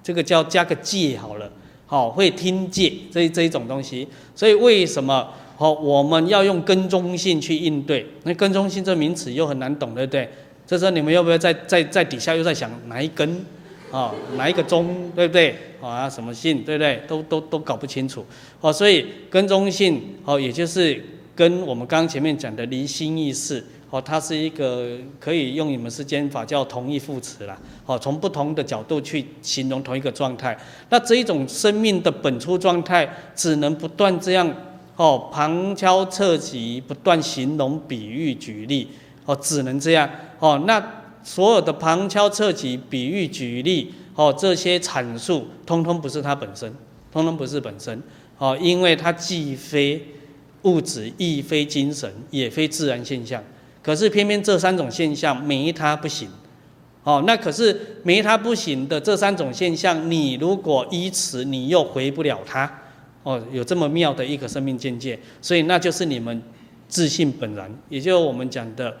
[0.02, 1.48] 这个叫加个戒好了。
[1.86, 8.04] 好，会听戒这这一种东西，所以为什么好我们要用跟踪性去应对？
[8.24, 10.28] 那跟踪性这名词又很难懂，对不对？
[10.66, 13.44] 这时候你们要不要在在在底下又在想哪一根
[13.90, 15.56] 啊，哪一个中，对不对？
[15.80, 17.02] 啊，什么性，对不对？
[17.06, 18.24] 都都都搞不清楚。
[18.60, 21.04] 哦，所以根中性哦，也就是
[21.36, 23.62] 跟我们刚刚前面讲的离心意识。
[23.90, 27.56] 哦，它是一个可以用你们世间法叫同义副词啦。
[27.86, 30.58] 哦，从不同的角度去形容同一个状态。
[30.88, 34.52] 那这一种生命的本初状态，只能不断这样
[34.96, 38.88] 哦，旁敲侧击，不断形容、比喻、举例。
[39.24, 40.08] 哦，只能这样。
[40.38, 46.72] 哦，那所有的旁敲侧击、比喻、举例，哦，这些阐述，通通不是它本身，
[47.12, 48.02] 通通不是本身。
[48.36, 50.04] 哦，因为它既非
[50.62, 53.42] 物质，亦非精神，也非自然现象。
[53.80, 56.28] 可是偏偏这三种现象没它不行，
[57.04, 62.80] 哦，那可是没它不行的这三种现象，你如果依此，你又回不了它，
[63.22, 66.42] 哦，有这么妙的一个生命境界，所以那就是你们
[66.88, 68.96] 自性本然，也就是我们讲的，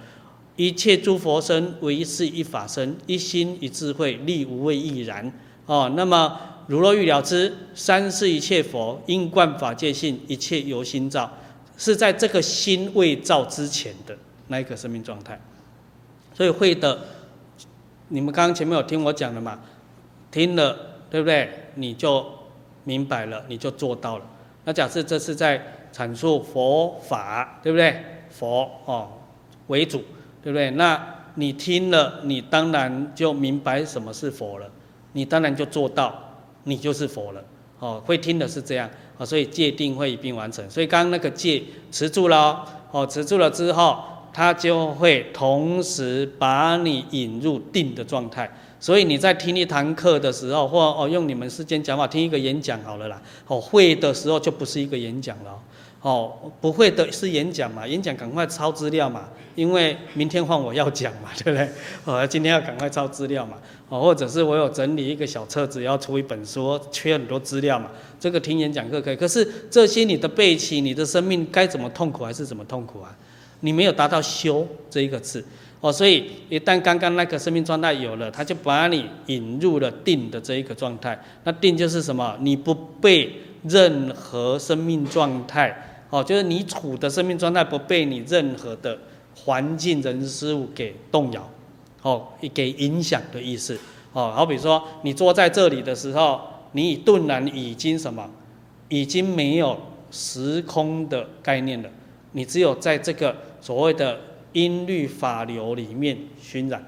[0.56, 5.32] 一切诸佛身唯一是一法身，一心一智慧，力无畏亦然，
[5.66, 11.30] 哦，那么如若欲了知，三世一切佛应观法界性，一切由心造，
[11.76, 14.16] 是在这个心未造之前的。
[14.48, 15.40] 那一个生命状态，
[16.34, 17.00] 所以会的，
[18.08, 19.58] 你们刚刚前面有听我讲的嘛？
[20.30, 20.76] 听了，
[21.08, 21.48] 对不对？
[21.76, 22.26] 你就
[22.84, 24.24] 明白了，你就做到了。
[24.64, 27.96] 那假设这是在阐述佛法，对不对？
[28.30, 29.08] 佛哦
[29.68, 30.02] 为主，
[30.42, 30.70] 对不对？
[30.72, 31.00] 那
[31.36, 34.68] 你听了，你当然就明白什么是佛了，
[35.12, 36.12] 你当然就做到，
[36.64, 37.44] 你就是佛了。
[37.78, 40.68] 哦，会听的是这样啊，所以戒定慧一并完成。
[40.68, 44.02] 所以刚刚那个戒持住了，哦，持住了之后。
[44.36, 55.56] 它就会同时把你引入定的状态，所以你在听一堂课的时候，或哦用你们世间讲法听一个演讲好了啦，哦会的时候就不是一个演讲了，
[56.04, 61.66] 哦不会的是演讲嘛，演讲赶快抄资料嘛，因为明天换我要讲嘛， 对不对？
[62.04, 63.56] 哦今天要赶快抄资料嘛，
[63.88, 67.88] 哦或者是我有整理一个小册子要出一本书，缺很多资料嘛，
[68.20, 73.16] 这个听演讲课可以，可是这些你的背起，你的生命该怎么痛苦还是怎么痛苦啊？
[73.60, 75.42] 你没有达到修这一个字
[75.80, 81.18] 哦，所以一旦刚刚那个生命状态有了，他就把你引入了定的这一个状态。
[81.44, 82.36] 那定就是什么？
[82.40, 88.96] 你不被任何生命状态哦，就是你处的生命状态不被你任何的
[89.34, 91.50] 环境人事物给动摇
[92.02, 93.76] 哦，给影响的意思，
[94.12, 98.30] 哦，好比说你坐在这里的时候，你顿然已经什么，
[98.88, 99.76] 已经没有
[100.12, 101.90] 时空的概念了，
[102.30, 104.20] 你只有在这个所谓的
[104.52, 106.80] 音律法流里面熏染，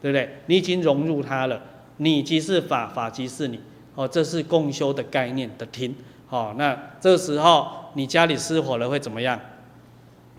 [0.00, 0.28] 对不对？
[0.46, 1.62] 你已经融入它了，
[1.98, 3.60] 你即是法，法即是你，
[3.94, 5.94] 哦，这是共修的概念的听，
[6.28, 9.38] 哦，那这时候你家里失火了会怎么样？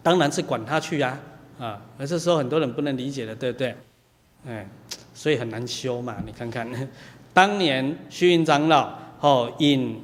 [0.02, 1.18] 当然是管他去呀，
[1.58, 3.76] 啊，而这时候很多人不能理解的，对不对？
[4.46, 4.68] 哎，
[5.13, 6.18] 所以很难修嘛。
[6.26, 6.68] 你看看，
[7.34, 8.89] 当年虚云长老
[9.22, 10.04] 哦引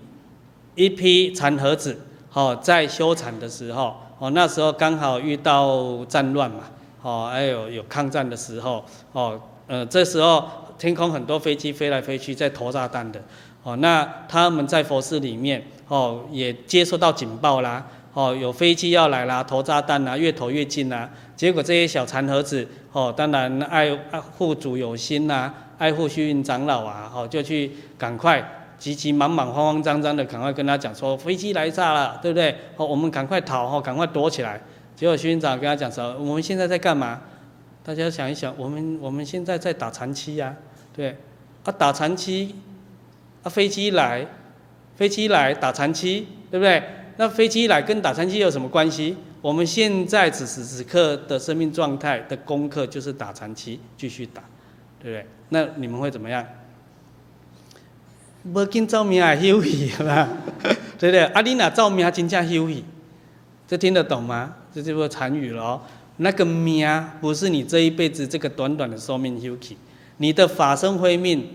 [0.75, 1.99] 一批禅和子
[2.31, 6.63] 哦在修禅的时候哦，那时候刚好遇到战乱嘛，
[7.01, 13.21] 哦还有有抗战的时候哦，呃这时候天空很多飞机飞来飞去在投炸弹的
[13.63, 17.85] 哦，那他们在佛寺里面哦也接收到警报啦。
[18.11, 21.07] 哦，有飞机要来啦，投炸弹啦，越投越近啦。
[21.35, 28.43] 结果这些小残盒子，哦，当然爱爱护主有心呐、爱护虚云长老啊，哦，就去赶快
[28.79, 32.53] 急急忙忙、慌慌张张的赶快跟他讲说，飞机来炸了，对不对？
[32.77, 34.59] 哦，我们赶快逃，哦，赶快躲起来。
[34.95, 37.21] 结果虚云长跟他讲说，我们现在在干嘛？
[37.83, 40.53] 大家想一想，我们我们现在在打禅七呀，
[40.93, 41.15] 对，
[41.63, 42.55] 啊，打禅七，
[43.43, 44.25] 啊，飞机来，
[44.99, 46.83] 飞机来打禅七，对不对？
[47.15, 49.15] 那飞机来跟打禅七有什么关系？
[49.41, 54.43] 我们现在此时此刻的生命状态的功课就是打禅七，继续打，
[55.01, 55.25] 对不对？
[55.47, 56.45] 那你们会怎么样？
[58.43, 60.27] 无紧照明还休息，是吧？
[60.99, 61.23] 对不对？
[61.27, 62.83] 阿丽娜照明还真正休息，
[63.69, 64.53] 这听得懂吗？
[64.73, 65.81] 这就是禅语了哦。
[66.17, 66.85] 那个命
[67.21, 69.77] 不是你这一辈子这个短短的寿命休息，
[70.17, 71.47] 你的法身慧命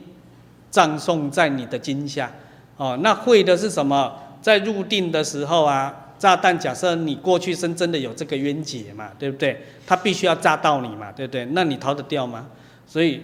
[0.71, 2.33] 葬送在你的经下
[2.77, 2.99] 哦。
[3.03, 4.13] 那会的是什么？
[4.41, 9.59] 在入定的时候啊，炸弹假设你过去生真的有这个冤结嘛，对不对？
[9.87, 11.47] 他必须要炸到你嘛，对不对？
[11.53, 12.47] 那你逃得掉吗？
[12.87, 13.23] 所以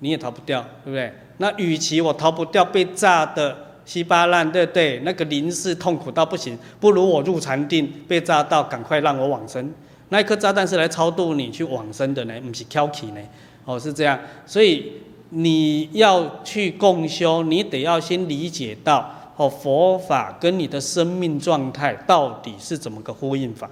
[0.00, 1.12] 你也逃不掉，对不对？
[1.36, 5.00] 那与其我逃不掉，被炸的稀巴烂，对不对？
[5.00, 9.72] 那个临死痛苦到不行，不如我入禅定被炸到，赶快让我往生。
[10.08, 13.20] 那一颗炸弹是来超度你去往生的呢，不是挑起呢。
[13.64, 14.18] 哦，是这样。
[14.46, 14.92] 所以
[15.34, 19.10] 你要去共修，你得要先理解到。
[19.34, 23.68] 哦，佛法跟你的生命状态到底是怎么个呼应法？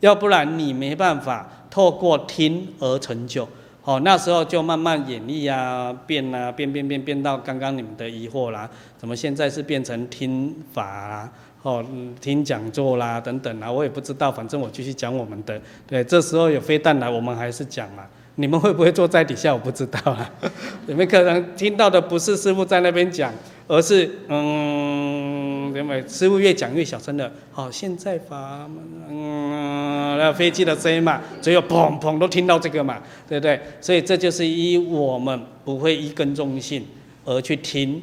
[0.00, 3.48] 要不然你没办法透过听而成就。
[3.82, 8.68] 哦，那时候就慢慢演绎啊，变啊，变变变变到刚刚你们的疑惑啦，
[8.98, 11.32] 怎么现在是变成听法啊？
[11.62, 11.82] 哦，
[12.20, 15.58] 听讲座啦等等啊，我也不知道，反正我继续讲我们的。
[15.86, 18.04] 对，这时候有飞弹来，我们还是讲嘛。
[18.40, 19.52] 你们会不会坐在底下？
[19.52, 20.30] 我不知道啊。
[20.86, 23.34] 你们可能听到的不是师傅在那边讲，
[23.66, 27.32] 而是嗯，因为师傅越讲越小声的。
[27.50, 28.70] 好，现在法
[29.08, 33.60] 嗯，那飞机的声音嘛，只有砰砰都听到这个嘛，对不对？
[33.80, 36.86] 所以这就是依我们不会依根中性
[37.24, 38.00] 而去听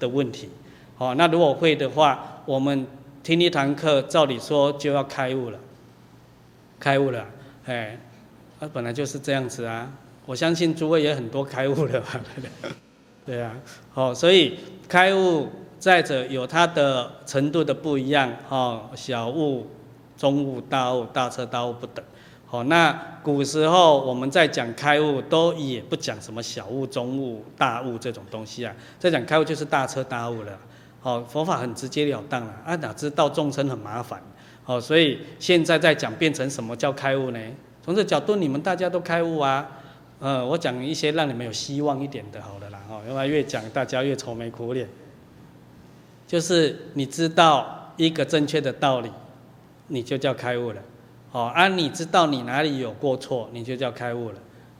[0.00, 0.48] 的问题。
[0.96, 2.84] 好，那如果会的话，我们
[3.22, 5.58] 听一堂课，照理说就要开悟了，
[6.80, 7.24] 开悟了，
[7.66, 7.96] 哎。
[8.64, 9.86] 它本来就是这样子啊！
[10.24, 12.18] 我相信诸位也很多开悟了吧？
[13.26, 13.54] 对啊，
[13.92, 19.66] 好，所以开悟再者有它的程度的不一样，哦，小悟、
[20.16, 22.02] 中悟、大悟、大彻大悟不等。
[22.46, 30.58] 好，那古时候我们在讲开悟，都也不讲什么小悟、中悟、大悟这种东西啊，在讲开悟就是大彻大悟了。
[31.02, 34.22] 好，佛法很直截了当了啊，哪知道众生很麻烦？
[34.62, 37.38] 好，所以现在在讲变成什么叫开悟呢？
[37.84, 39.68] 从这角度，你们大家都开悟啊，
[40.18, 44.88] 呃，我讲一些让你们有希望一点的，好了啦，哦，因为越讲大家越愁眉苦脸。
[46.26, 49.10] 就是你知道一个正确的道理，
[49.88, 50.80] 你就叫开悟了，
[51.32, 54.36] 哦，啊，你知道你哪里有过错，你就叫开悟了，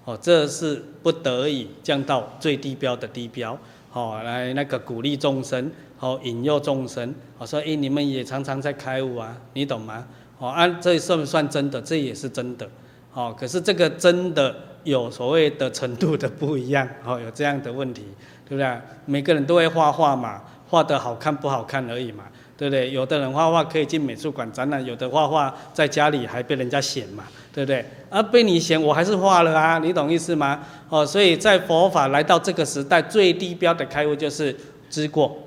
[0.07, 3.59] 哦，这是不得已降到最低标的低标，
[3.93, 10.07] 哦，来那个鼓励众生，哦，引诱众生，我说，哎，你们也常常在开悟啊，你懂吗？
[10.39, 11.83] 哦，啊，这算不算真的？
[11.83, 12.67] 这也是真的。
[13.15, 18.03] 哦，可是这个真的有所谓的程度的不一样， 哦，有这样的问题，
[18.49, 18.81] 对不对？
[19.07, 22.25] 每个人都会画画嘛，画得好看不好看而已嘛，
[22.59, 22.91] 对不对？
[22.91, 27.23] 有的人画画可以进美术馆展览，有的画画在家里还被人家嫌嘛，
[27.53, 27.87] 对不对？
[28.11, 30.61] 啊，被你嫌我还是画了啊，你懂意思吗？
[30.89, 34.55] 哦，所以在佛法来到这个时代，最低标的开悟就是
[34.91, 35.39] 知过。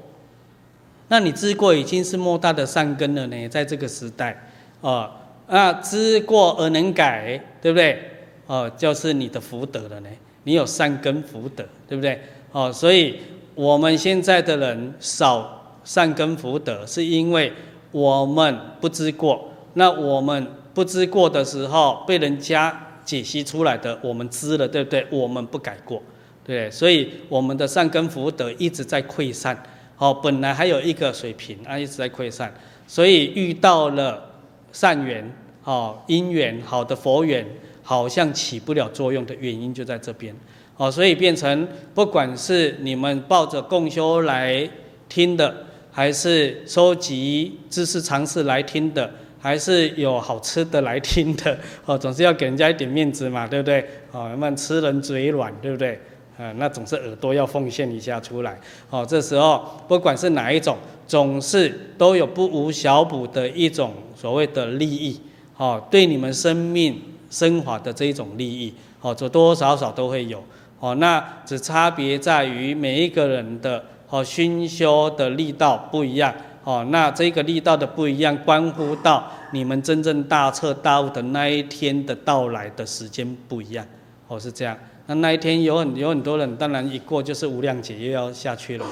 [1.09, 5.11] 那你知过已经是莫大的善根了呢，在这个时代，哦。
[5.47, 7.99] 啊，知过而能改，对不对？
[8.45, 10.09] 哦，就是你的福德了呢。
[10.43, 12.21] 你有善根福德，对不对？
[12.51, 13.17] 哦，所以
[13.55, 17.51] 我们现在的人少善根福德，是因为
[17.91, 19.49] 我们不知过。
[19.73, 25.05] 那我们不知过的时候，被人家解析出来的，我们知了，对不对？
[25.09, 26.01] 我们不改过，
[26.45, 29.61] 对，所以我们的善根福德一直在溃散。
[29.95, 32.53] 好，本来还有一个水平啊，一直在溃散，
[32.87, 34.26] 所以遇到了
[34.71, 37.45] 善缘，好因缘，好的佛缘，
[37.83, 40.35] 好像起不了作用的原因就在这边。
[40.77, 44.69] 哦，所以变成不管是你们抱着共修来
[45.09, 49.09] 听的，还是收集知识常识来听的，
[49.39, 53.83] 还是有好吃的来听的， 哦，总是要给人家一点面子嘛，对不对？
[54.11, 55.99] 哦，那么吃人嘴软，对不对？
[56.37, 58.59] 啊，那总是耳朵要奉献一下出来。
[58.91, 65.21] 哦，这时候不管是哪一种，总是都有不无小补的一种所谓的利益。
[65.55, 70.43] 哦，对你们生命升华的这一种利益，哦，这多多少少都会有。
[70.79, 76.33] 哦，那只差别在于每一个人的哦熏修的力道不一样。
[76.63, 83.83] 哦，那这个力道的不一样，关乎到你们真正大彻大悟的那一天的到来的时间不一样。
[84.27, 84.77] 哦，是这样。
[85.07, 88.85] 那那一天有很有很多人，当然一过就是无量劫又要下去了。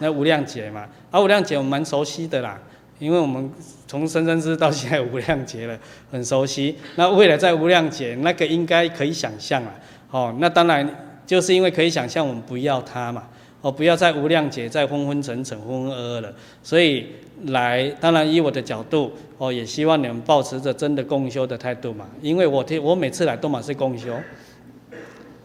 [0.00, 2.60] 那无量劫嘛，啊无量劫我们蛮熟悉的啦，
[2.98, 3.48] 因为我们
[3.94, 5.78] 从生生世到现在无量劫了，
[6.10, 6.76] 很熟悉。
[6.96, 9.72] 那未来在无量劫，那个应该可以想象了。
[10.10, 10.88] 哦，那当然。
[11.26, 13.22] 就是因为可以想象我们不要它嘛，
[13.62, 16.30] 哦，不要再无量劫，再昏昏沉沉、浑浑噩噩了。
[16.62, 17.06] 所以
[17.46, 22.06] 来，当然以我的角度，哦，也希望你们抱持着真的共修的态度嘛。
[22.20, 24.14] 因为我听我每次来都嘛是共修，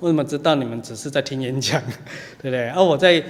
[0.01, 1.81] 为什么知道你们只是在听演讲，
[2.41, 2.67] 对不对？
[2.71, 3.23] 而、我在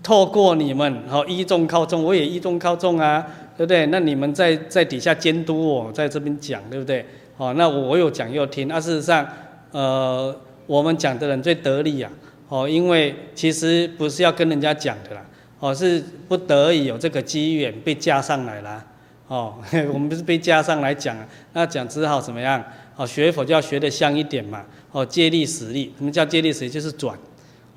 [0.00, 3.26] 透过你们，好依众靠众，我也依众靠众啊，
[3.56, 3.86] 对不对？
[3.86, 7.04] 那你们在在底下监督我，在这边讲，对不对？
[7.36, 9.26] 哦，那我有讲又听，啊，事实上，
[9.72, 10.36] 呃。
[10.66, 12.10] 我们讲的人最得力呀，
[12.48, 15.22] 哦，因为其实不是要跟人家讲的啦，
[15.60, 18.82] 哦，是不得已有这个机缘被加上来啦，
[19.28, 19.56] 哦，
[19.92, 21.14] 我们不是被加上来讲，
[21.52, 22.64] 那讲只好怎么样？
[22.96, 26.70] 哦，学佛就要学得像一点嘛，哦，借力使力，什么叫借力使力？
[26.70, 27.14] 就是转，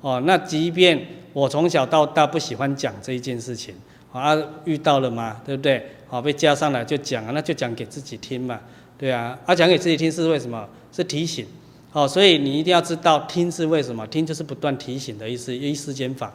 [0.00, 0.98] 哦，那即便
[1.34, 3.74] 我从小到大不喜欢讲这一件事情，
[4.12, 5.90] 啊，遇到了嘛，对不对？
[6.08, 8.58] 好，被加上来就讲啊，那就讲给自己听嘛，
[8.96, 10.68] 对啊，啊，讲给自己听是为什么？
[10.90, 11.46] 是提醒。
[11.90, 14.06] 好，所以你一定要知道听是为什么？
[14.08, 16.32] 听就是不断提醒的意思，依世间法，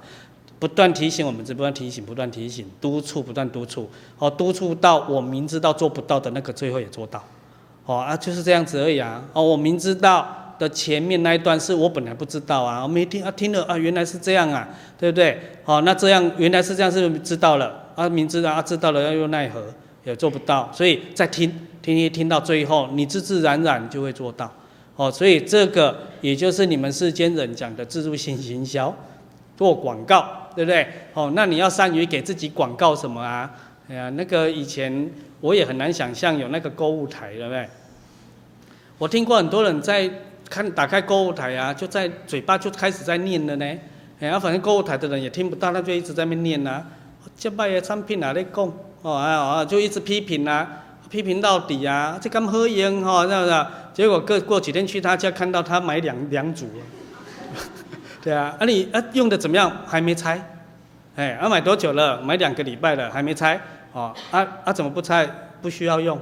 [0.57, 7.23] 不断提醒我们，不断提醒，不断提醒，督促，不断督促，好，督促到我明知道做不到的那个，最后也做到，
[7.85, 15.39] 好啊，就是这样子而已啊，哦，我明知道的前面那一段是我本来不知道啊，我没听啊，听了啊，原来是这样啊，对不对？
[15.65, 18.07] 哦，那这样原来是这样，是知道了啊？
[18.07, 19.63] 明知道啊，知道了，要又奈何，
[20.03, 21.49] 也做不到，所以再听，
[21.81, 24.51] 听听听到最后，你自自然然就会做到。
[24.95, 28.95] 哦，所以这个也就是你们世间人讲的自助性行销，
[29.57, 30.87] 做广告，对不对？
[31.13, 33.49] 哦，那你要善于给自己广告什么啊？
[33.89, 35.09] 哎呀，那个以前
[35.41, 37.67] 我也很难想象有那个购物台，对不对？
[38.99, 40.09] 我听过很多人在
[40.53, 43.65] 看打开购物台啊，就在嘴巴就开始在念了呢。
[44.19, 46.83] 哎呀，反正购物台的人也听不到，他就一直在那念呐。
[47.35, 48.71] 这卖的产品哪里讲？
[49.01, 50.69] 哦，哎呀，就一直批评啊。
[51.09, 53.65] 批评到底啊，这咁好用哈，是不是？
[53.93, 56.67] 结果过过几天去他家，看到他买两两组，
[58.21, 59.71] 对啊，啊你啊用的怎么样？
[59.87, 60.39] 还没拆，
[61.15, 62.21] 哎，啊买多久了？
[62.21, 63.59] 买两个礼拜了，还没拆，
[63.91, 65.27] 哦，啊啊怎么不拆？
[65.61, 66.19] 不需要用，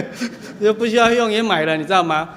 [0.60, 2.28] 又不需要用也买了，你知道吗？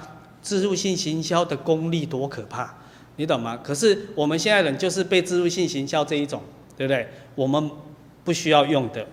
[0.49, 2.73] 自入性行销的功力多可怕，
[3.17, 3.55] 你懂吗？
[3.61, 6.41] 可是我们现在人就是被自入性行销这一种，
[6.75, 7.07] 对不对？
[7.35, 7.69] 我们
[8.23, 9.05] 不需要用的。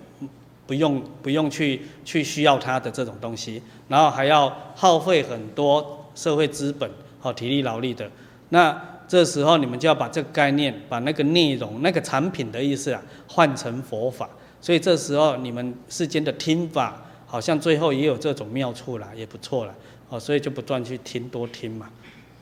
[0.66, 8.10] 不用不用去去需要它的这种东西，然后还要耗费很多社会资本和体力劳力的，
[8.48, 8.76] 那
[9.06, 14.28] 这时候你们就要把这个概念，把那个内容、那个产品的意思啊，换成佛法。
[14.60, 19.74] 所以这时候你们世间的听法，好像最后也有这种妙处了，也不错了。
[20.08, 21.90] 哦，所以就不断去听，多听嘛，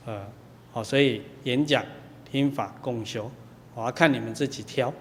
[0.06, 0.20] 呃，
[0.72, 1.84] 好，所以演讲、
[2.30, 3.30] 听法、共修，
[3.74, 4.92] 我要看你们自己挑。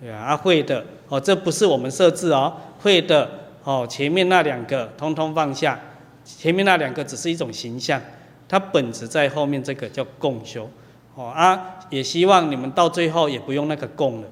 [0.00, 3.28] 对啊，会的哦，这不是我们设置哦，会的
[3.64, 5.76] 哦，前面那两个通通放下，
[6.24, 8.00] 前面那两个只是一种形象，
[8.48, 10.70] 它本质在后面，这个叫共修
[11.16, 14.28] 哦啊，也希望你们到最后也不用那个共了，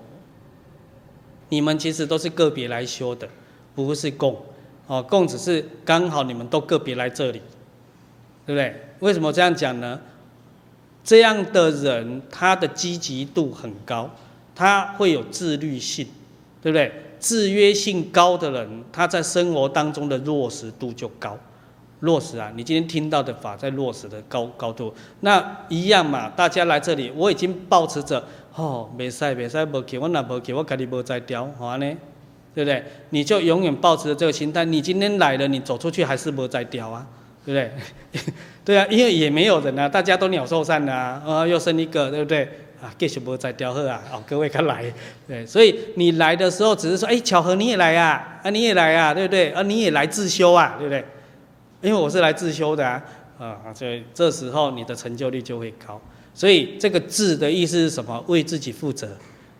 [1.49, 3.28] 你们其实都是个别来修的，
[3.74, 4.41] 不是共
[4.87, 7.43] 哦，共只是刚好你们都个别来这里，
[8.47, 8.74] 对不对？
[9.01, 10.01] 为什么这样讲呢？
[11.05, 14.09] 这样的人他的积极度很高。
[14.55, 16.07] 他会有自律性，
[16.62, 16.90] 对不对？
[17.20, 21.36] 制约性高的人，他在生活当中的落实度就高。
[22.01, 26.30] 落实啊，你今天听到的法在落实的高高度，那一样嘛。
[26.30, 28.22] 大家来这里，我已经抱持着
[28.55, 31.97] 哦，没事没事，不给我那不给我肯定不再掉，好呢，
[32.55, 32.82] 对不对？
[33.11, 34.64] 你就永远抱持着这个心态。
[34.64, 37.07] 你今天来了，你走出去还是不再掉啊？
[37.47, 38.32] 对不对？
[38.64, 42.42] 对啊，因为也没有人啊，大家都鸟兽散的啊，啊，又生一个，对不对？
[42.82, 44.84] 啊，继续不再雕鹤啊，哦，各位看来，
[45.26, 49.51] 对，所以你来的时候只是说，哎，巧合你也来啊，啊，你也来啊，对不对？
[49.53, 51.03] 啊，你也来自修啊，对不对？
[51.80, 53.03] 因为我是来自修的啊，
[53.38, 55.99] 啊，所以这时候你的成就率就会高。
[56.34, 58.22] 所以这个自的意思是什么？
[58.26, 59.09] 为自己负责。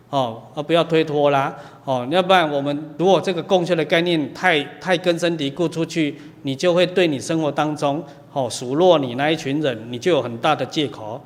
[0.09, 6.15] 哦，而不要推脱啦，哦，要不然我们如果这个共修的概念太太根深蒂固出去，
[6.47, 11.21] 你就会对你生活当中，哦，数落你那一群人，你就有很大的借口，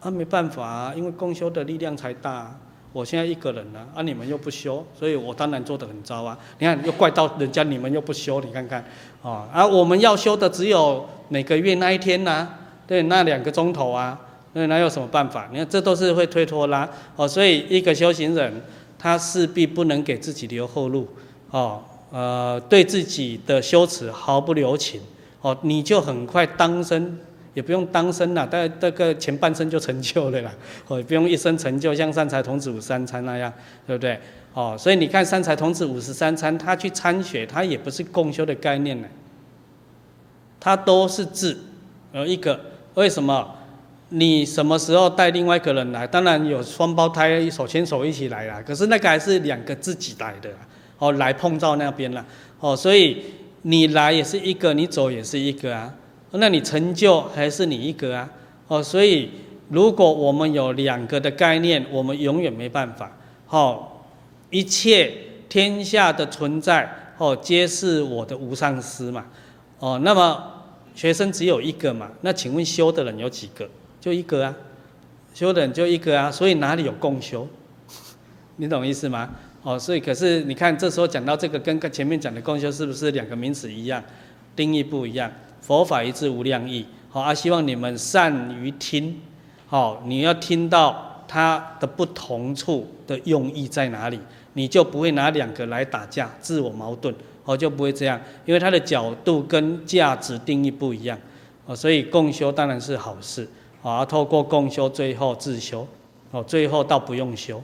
[0.00, 2.58] 啊，没办法啊，因为共修的力量才大，
[2.90, 8.82] 我现在一个人呢，啊，你们又不修，所以我当然做得很糟啊，你看又怪到人家你们又不修，你看看，
[9.22, 12.48] 啊，而我们要修的只有每个月那一天呐、
[12.86, 14.18] 对，那两个钟头啊。
[14.54, 15.48] 那哪有什么办法？
[15.50, 17.26] 你看，这都是会推脱啦哦。
[17.28, 18.52] 所以，一个修行人，
[18.98, 21.08] 他势必不能给自己留后路
[21.50, 21.82] 哦。
[22.12, 25.00] 呃，对自己的修持毫不留情
[25.40, 27.18] 哦，你就很快当生，
[27.54, 30.52] 也不用当生了，大概这个前半生就成就了啦。
[30.86, 33.52] 哦，不用一生成就，像善财童子五三餐那样，
[33.86, 34.20] 对不对？
[34.52, 39.08] 哦，所以你看善财童子五十三餐，他去参学，他也不是共修的概念呢，
[40.60, 41.58] 他都是自，
[42.12, 42.60] 有一个
[42.94, 43.56] 为什么？
[44.14, 46.06] 你什么时候带另外一个人来？
[46.06, 48.60] 当然有双胞胎手牵手一起来啦。
[48.60, 50.50] 可是那个还是两个自己来的，
[51.02, 52.24] 哦，来碰到那边了，
[52.60, 53.20] 哦，所以
[53.62, 55.92] 你来也是一个，你走也是一个啊。
[56.30, 58.30] 那你成就还是你一个啊？
[58.68, 59.28] 哦，所以
[59.68, 63.10] 如果我们有两个的概念，我们永远没办法。
[63.48, 63.88] 哦，
[64.50, 65.12] 一切
[65.48, 66.88] 天下的存在，
[67.18, 69.26] 哦，皆是我的无上师嘛。
[69.80, 70.40] 哦，那么
[70.94, 72.12] 学生只有一个嘛？
[72.20, 73.68] 那请问修的人有几个？
[74.00, 74.54] 就一个啊，
[75.34, 77.48] 修的人就一个啊，所以哪里有共修？
[78.54, 79.28] 你懂意思吗？
[79.62, 84.02] 哦，所以可是你看，这时候讲到这个，跟前面讲的共修是不是两个名词一样，
[84.56, 85.30] 定义不一样？
[85.60, 89.20] 佛法一字无量义，好啊，希望你们善于听，
[89.66, 94.18] 好，你要听到它的不同处的用意在哪里，
[94.54, 101.16] 你就不会拿两个来打架，自我矛盾，哦，就不会这样，因为它的角度跟价值定义不一样，
[101.66, 103.48] 哦，所以共修当然是好事。
[103.82, 105.84] 啊，透过共修，最后自修，
[106.30, 107.60] 哦，最后到不用修，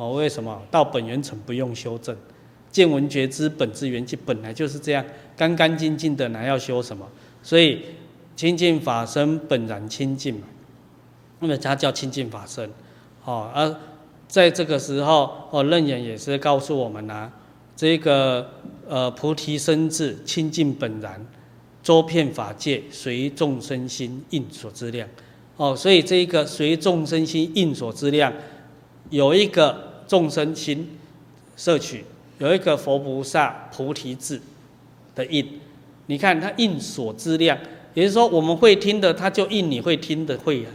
[0.00, 0.62] 哦，为什么？
[0.70, 2.16] 到本源层不用修正，
[2.72, 5.04] 见闻觉知本自圆寂，本来就是这样，
[5.36, 7.06] 干干净净的，哪要修什么？
[7.42, 7.82] 所以
[8.34, 10.46] 清净法身本然清净嘛，
[11.40, 12.70] 那么它叫清净法身，
[13.26, 13.76] 哦，而
[14.26, 17.32] 在这个时候，哦，楞严也是告诉我们呐、啊，
[17.76, 18.48] 这个
[18.88, 21.22] 呃菩提身智清净本然，
[21.82, 25.06] 周遍法界，随众生心应所知量。
[25.58, 28.32] 哦，所以这一个随众生心应所知量，
[29.10, 30.98] 有一个众生心
[31.56, 32.04] 摄取，
[32.38, 34.40] 有一个佛菩萨菩提智
[35.14, 35.46] 的应。
[36.06, 37.56] 你看他应所知量，
[37.94, 40.70] 也就是说我们会听的，他就应你会听的会啊。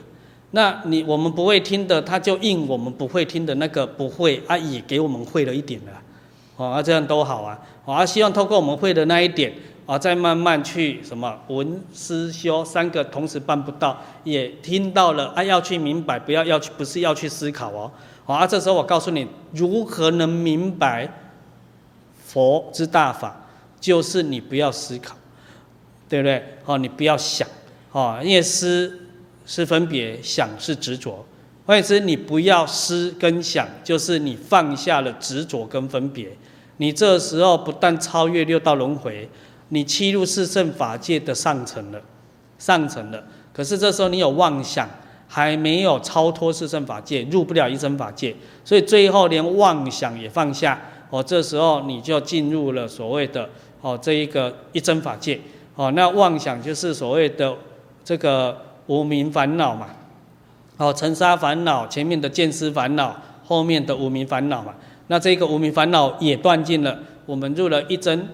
[0.51, 5.91] 那你我们不会听的，他就应我们不会听的那个不会啊，也给我们会了一点了。
[6.55, 7.59] 哦，啊这样都好啊。
[7.85, 9.51] 啊，希望透过我们会的那一点。
[9.85, 17.91] 啊，再慢慢去什么闻思修三个同时办不到，也听到了啊，要去明白，不要要去，不是要去思考哦。
[18.25, 21.07] 好啊，这时候我告诉你，如何能明白
[22.25, 23.47] 佛之大法，
[23.79, 25.15] 就是你不要思考，
[26.09, 26.43] 对不对？
[26.65, 27.47] 哦，你不要想，
[27.91, 28.99] 哦，因为思
[29.45, 31.23] 是分别，想是执着。
[31.67, 36.35] 换言之，你不要思跟想，就是你放下了执着跟分别，
[36.77, 39.29] 你这时候不但超越六道轮回。
[39.69, 41.99] 你契入四圣法界的上层了，
[42.59, 43.23] 上层了。
[43.51, 44.87] 可是这时候你有妄想，
[45.35, 48.33] 还没有超脱四圣法界，入不了一真法界。
[48.63, 50.79] 所以最后连妄想也放下，
[51.09, 53.49] 哦，这时候你就进入了所谓的
[53.81, 55.37] 哦这一个一真法界。
[55.75, 57.53] 哦，那妄想就是所谓的
[58.01, 58.57] 这个
[58.87, 59.89] 无明烦恼嘛。
[60.77, 63.13] 哦，尘沙烦恼，前面的见思烦恼，
[63.43, 64.73] 后面的无明烦恼嘛。
[65.07, 68.25] 那这个无明烦恼也断尽了，我们入了一真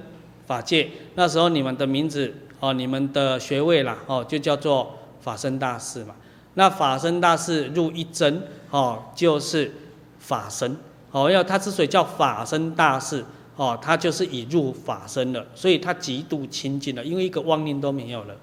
[0.45, 6.13] 法界，那时候你们的名字哦，你们的学位啦哦，就叫做法身大士嘛。
[6.53, 9.71] 那法身大士入一真哦，就是
[10.19, 10.75] 法身
[11.11, 11.29] 哦。
[11.29, 13.23] 要他之所以叫法身大士
[13.55, 18.35] 哦，他就是已入法身了，所以他极度清净了，因为一个妄念都没有了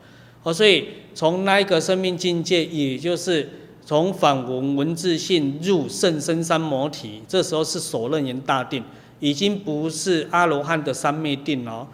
[0.42, 0.52] 哦。
[0.52, 3.48] 所以从那一个生命境界，也就是
[3.84, 8.82] 从反闻文字性入甚深三摩提，这时候是首任人大定。
[9.20, 11.84] 已经不是阿罗汉的三昧定哦，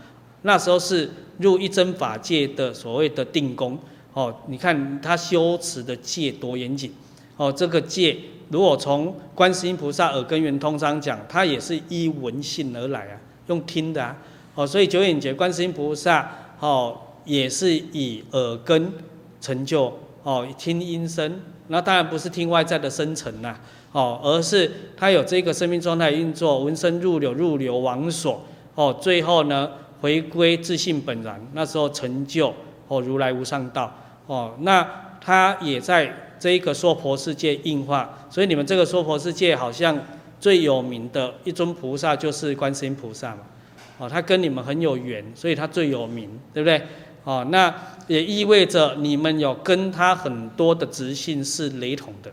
[0.43, 3.79] 那时候是入一真法界的所谓的定功
[4.15, 4.35] 哦。
[4.47, 6.91] 你看他修持的戒多严谨
[7.37, 8.17] 哦，这个戒
[8.49, 14.17] 如果从观世音菩萨耳根圆通上讲，他也是依闻性而来啊，用听的啊
[14.55, 14.67] 哦。
[14.67, 18.93] 所以九眼觉观世音菩萨哦，也是以耳根
[19.41, 21.41] 成就哦，听音声。
[21.69, 23.57] 那当然不是听外在的声尘呐，
[23.93, 28.43] 哦，而是他有这个生命状态运作，闻声入流，入流往所，
[28.75, 29.71] 哦，最后呢
[30.03, 32.53] 回归自性本然，那时候成就
[32.87, 33.91] 哦如来无上道，
[34.27, 39.99] 哦，那他也在这一个娑婆世界应化，所以你们这个娑婆世界好像
[40.41, 43.41] 最有名的一尊菩萨就是观世音菩萨嘛，
[43.99, 46.83] 哦，他跟你们很有缘，所以他最有名，对不对？
[47.25, 47.75] 哦，那
[48.07, 52.31] 也意味着你们有跟他很多的直性是雷同的，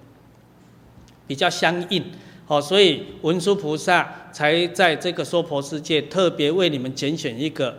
[1.26, 2.04] 比较相应。
[2.48, 7.78] 哦，所以文殊菩萨才在这个娑婆世界特别为你们拣选一个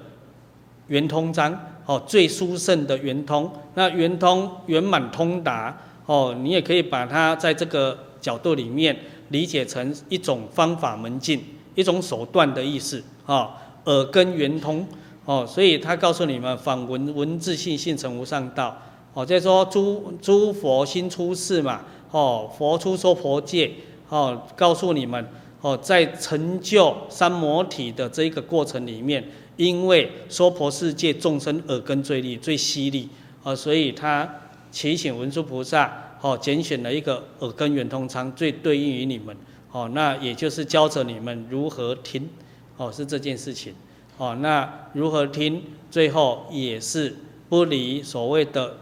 [0.87, 3.51] 圆通章，哦，最殊胜的圆通。
[3.75, 5.77] 那圆通圆满通达，
[6.07, 8.97] 哦，你也可以把它在这个角度里面
[9.29, 11.41] 理解成一种方法门径，
[11.75, 13.03] 一种手段的意思。
[13.27, 13.51] 哦，
[13.85, 14.87] 耳根圆通。
[15.25, 18.77] 哦，所以他告诉你们，访闻闻自性，性成无上道。
[19.15, 21.83] 哦，再说诸诸佛心出世嘛。
[22.11, 23.71] 哦，佛出说佛界。
[24.09, 25.27] 哦，告诉你们，
[25.63, 29.25] 哦，在成就三摩体的这一个过程里面，
[29.57, 33.09] 因为娑婆世界众生耳根最利、最犀利，
[33.43, 34.29] 啊，所以他
[34.71, 39.37] 祈请文殊菩萨，哦，拣选了一个耳根圆通仓，最对应于你们。
[39.71, 42.29] 哦，那也就是教着你们如何听。
[42.77, 43.75] 哦，是这件事情。
[44.19, 45.63] 哦，那如何听？
[45.91, 47.15] 最后也是
[47.49, 48.77] 不离所谓的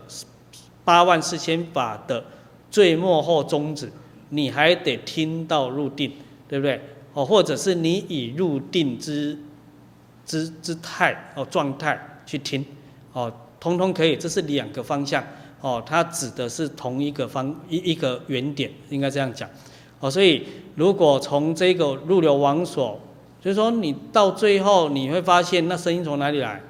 [0.84, 2.24] 八万四千法的
[2.70, 3.90] 最末后宗旨，
[4.28, 6.12] 你还得听到入定，
[6.48, 6.80] 对不对？
[7.14, 9.36] 哦，或者是你以入定之
[10.30, 12.64] 之之态哦状态去听，
[13.12, 15.24] 哦，通通可以，这是两个方向，
[15.60, 19.50] 哦，它指的是同一个方一一个原点，应该这样讲，
[19.98, 23.00] 哦，所以如果从这个入流往所。
[23.42, 26.60] 所以说，你到最后你会发现，那声音从哪里来？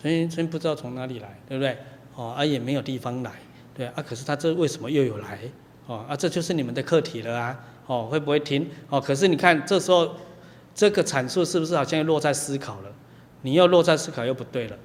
[0.00, 1.76] 声音声音不知道从哪里来，对不对？
[2.14, 3.32] 哦，啊也没有地方来，
[3.74, 3.94] 对啊。
[4.08, 5.40] 可是他这为什么又有来？
[5.88, 7.58] 哦，啊这就是你们的课题了啊。
[7.88, 8.70] 哦，会不会停？
[8.88, 10.14] 哦，可是你看这时候
[10.78, 12.90] 这个阐述是不是好像又落在思考了？
[13.42, 14.76] 你又落在思考又不对了。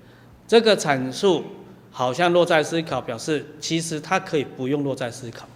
[0.48, 1.44] 这个阐述
[1.92, 5.48] 好像落在思考，表示其实它可以不用落在思考。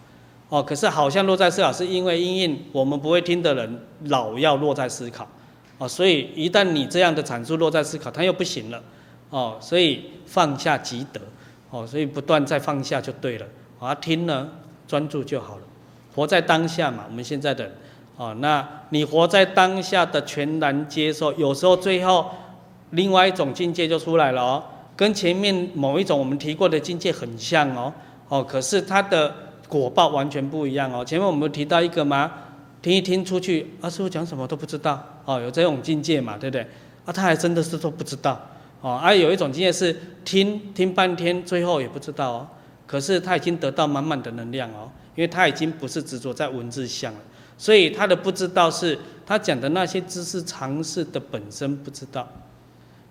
[0.50, 5.28] 哦，可是好像落在思考，是因为因应我们不会听的人老要落在思考，
[5.80, 8.84] 哦，所以一旦你这样的阐述落在思考，它又不行了，
[9.32, 11.20] 哦，所以放下即得，
[11.72, 13.48] 哦，所以不断再放下就对了，
[13.80, 14.48] 啊，听呢
[14.88, 15.64] 专注就好了，
[16.14, 17.72] 活在当下嘛，我们现在的，
[18.18, 22.30] 哦，那你活在当下的全然接受，有时候最后
[22.90, 24.64] 另外一种境界就出来了哦，
[24.96, 27.94] 跟前面某一种我们提过的境界很像哦，
[28.28, 29.34] 哦，可是它的。
[29.70, 31.04] 果报完全不一样哦。
[31.04, 32.32] 前面我们提到一个吗？
[32.82, 36.62] 听一听出去，啊，师父讲什么都不知道哦，有这种境界嘛，对不对？
[37.04, 38.40] 啊，他还真的是都不知道
[38.80, 38.92] 哦。
[38.92, 39.94] 啊，有一种境界是
[40.24, 42.48] 听听半天，最后也不知道哦。
[42.86, 47.20] 可是他已经得到满满的能量哦，因为他已经不是执着在文字上了，
[47.58, 52.28] 所以他的不知道是他讲的那些知识常识的本身不知道，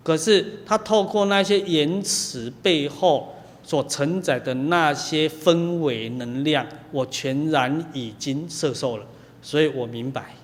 [0.02, 3.32] 可是他透过那些言辞背后。
[3.68, 9.04] 所承载的那些氛围能量，我全然已经摄受了，
[9.42, 10.36] 所以我明白，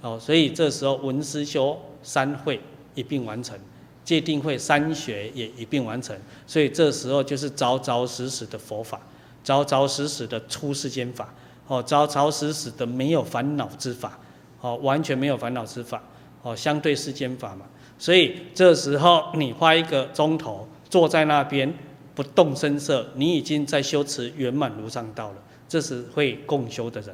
[0.00, 2.60] 哦，所以这时候文思修三会
[2.96, 3.56] 一并完成，
[4.04, 9.00] 戒定慧三学也一并完成，所以这时候就是扎扎实实的佛法，
[9.44, 11.32] 扎扎实实的出世间法，
[11.66, 14.18] 哦，扎扎实实的没有烦恼之法，
[14.60, 16.02] 哦，完全没有烦恼之法，
[16.42, 17.66] 哦，相对世间法嘛，
[17.98, 21.72] 所以这时候你花一个钟头坐在那边。
[22.14, 25.36] 不动声色，你已经在修持圆满如上道了。
[25.68, 27.12] 这是会共修的人，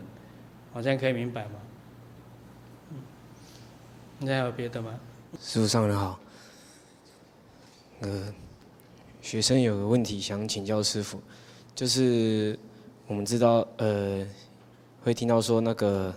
[0.75, 1.53] 好像可以明白吗？
[2.91, 2.97] 嗯，
[4.19, 5.01] 你还有别的吗？
[5.41, 6.21] 师父上人好，
[8.01, 8.31] 呃，
[9.23, 11.19] 学生有个问题想请教师父，
[11.75, 12.59] 就是
[13.11, 14.25] 我们知道，呃，
[15.03, 16.15] 会听到说那个，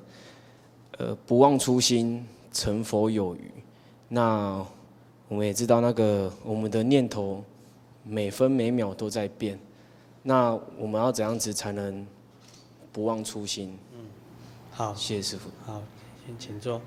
[1.00, 3.52] 呃，不忘初心，成佛有余。
[4.10, 4.64] 那
[5.28, 7.44] 我们也知道那个我们的念头。
[8.06, 9.58] 每分每秒都在变，
[10.22, 12.06] 那我们要怎样子才能
[12.92, 13.76] 不忘初心？
[13.94, 14.00] 嗯，
[14.72, 15.50] 好，谢谢师傅。
[15.66, 15.82] 好，
[16.28, 16.80] 先请坐。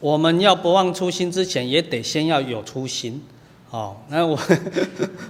[0.00, 3.22] 我们要不忘初心之前，也得先要有初心。
[3.72, 4.38] 哦，那我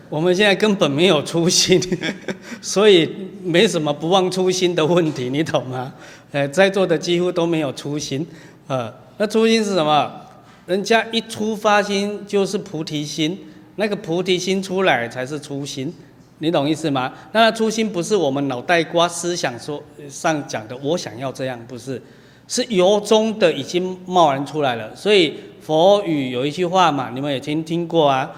[0.09, 1.81] 我们现在根本没有初心，
[2.61, 3.09] 所以
[3.41, 5.95] 没什么不忘初心的问题，你懂吗？
[6.33, 8.27] 呃，在座的几乎都没有初心。
[8.67, 10.13] 呃，那初心是什么？
[10.67, 13.39] 人家一出发心就是菩提心。
[13.77, 15.95] 那个菩提心出来才是初心，
[16.39, 17.13] 你懂意思吗？
[17.31, 22.03] 那初心不是我们脑袋瓜思想说上讲的，我想要这样，不是，
[22.49, 24.95] 是由衷的已经贸然出来了。
[24.97, 28.31] 所以佛语有一句话嘛，你们也听听过啊，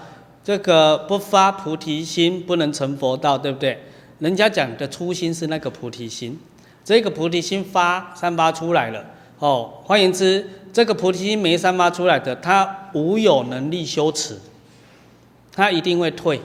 [0.43, 3.77] 这个不发菩提心不能成佛道，对不对？
[4.19, 6.39] 人家讲的初心是那个菩提心，
[6.83, 9.03] 这个菩提心发散发出来了，
[9.39, 14.39] 哦，换言之，这个菩提心没散发出来的，他无有能力修持，
[15.51, 16.37] 他一定会退，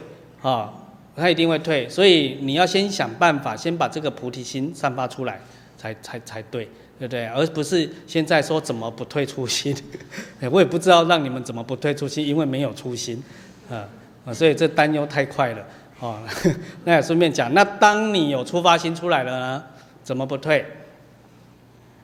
[0.43, 0.73] 啊、哦。
[1.17, 5.39] 他一定会退，所以你要先想办法，先把这个菩提心散发出来，
[5.77, 6.67] 才才才对，
[7.01, 7.27] 对不对？
[7.29, 9.75] 而不是现在说怎么不退初心，
[10.53, 13.23] 我也不知道让你们怎么不退初心，因为没有初心，
[13.71, 13.89] 啊，
[14.35, 15.65] 所以这担忧太快了，
[15.99, 16.19] 哦，
[16.85, 19.65] 那也顺便讲，那当你有出发心出来了呢，
[20.05, 20.67] 怎么不退？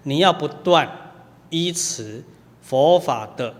[0.04, 0.90] 你要不断
[1.50, 2.24] 依持
[2.62, 3.52] 佛法的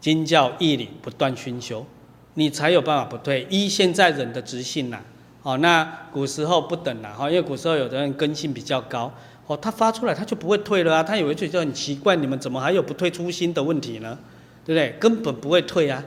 [0.00, 1.86] 经教义理，不断熏修。
[2.34, 3.46] 你才有办法不退。
[3.48, 4.98] 依现在人的直性呐，
[5.42, 9.12] 哦，那古时候不等了哈，因为古时候有的人根性比较高，
[9.50, 14.16] 哦，他发出来他就不会退了啊，他以为就就很奇怪，你们怎么还有不退初心的问题呢？
[14.64, 14.96] 对不对？
[15.00, 16.04] 根本不会退啊，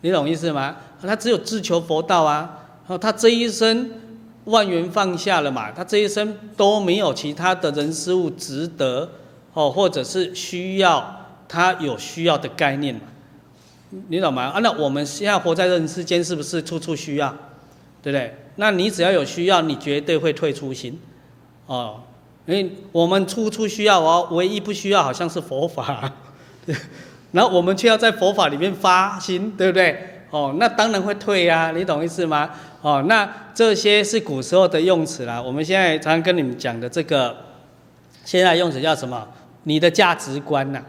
[0.00, 0.74] 你懂意思吗？
[1.00, 3.88] 他只有自求佛道啊，哦，他这一生
[4.46, 9.08] 万缘放下了嘛，他这一生都没有其他的人事物值得
[9.52, 13.02] 哦，或者是需要他有需要的概念嘛。
[14.08, 14.46] 你懂吗？
[14.46, 17.30] 啊，那我们现在活在人世间，是不是处处需要，
[18.02, 18.34] 对不对？
[18.56, 20.98] 那你只要有需要，你绝对会退出心，
[21.66, 22.00] 哦，
[22.50, 26.12] 因为我们处处需要哦，唯一不需要好像是佛法，
[26.66, 26.74] 对，
[27.32, 30.22] 然后我们却要在佛法里面发心，对不对？
[30.30, 32.50] 哦，那当然会退呀，你懂意思吗？
[32.82, 37.36] 哦，那这些是古时候的用词啦，我们现在常常跟你们讲的这个，
[38.24, 39.28] 现在用词叫什么？
[39.62, 40.82] 你的价值观呐。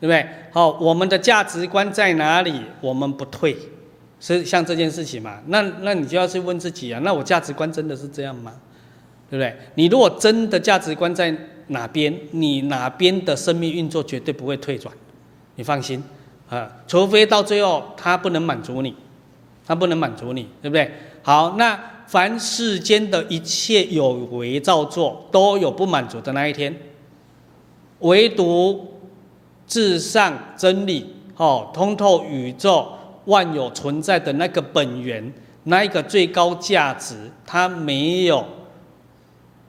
[0.00, 0.28] 对不对？
[0.52, 2.60] 好，我们的价值观在哪里？
[2.82, 3.56] 我们不退，
[4.20, 5.38] 是像这件事情嘛？
[5.46, 7.00] 那那你就要去问自己啊。
[7.02, 8.52] 那我价值观真的是这样吗？
[9.34, 9.56] 对不对？
[9.74, 11.34] 你如果真的价值观在
[11.66, 14.94] 哪边，你哪边的生命运作绝对不会退转，
[15.56, 16.00] 你放心
[16.48, 16.70] 啊。
[16.86, 18.94] 除非到最后他不能满足你，
[19.66, 20.88] 他不能满足你，对不对？
[21.22, 26.74] 好，那凡世间的一切有为造作，都有不满足的那一天，
[28.00, 28.90] 唯独。
[29.66, 31.06] 至上真理，
[31.38, 32.86] 哦，通透宇宙
[33.24, 35.32] 万有存在的那个本源，
[35.62, 38.44] 那一个最高价值，它没有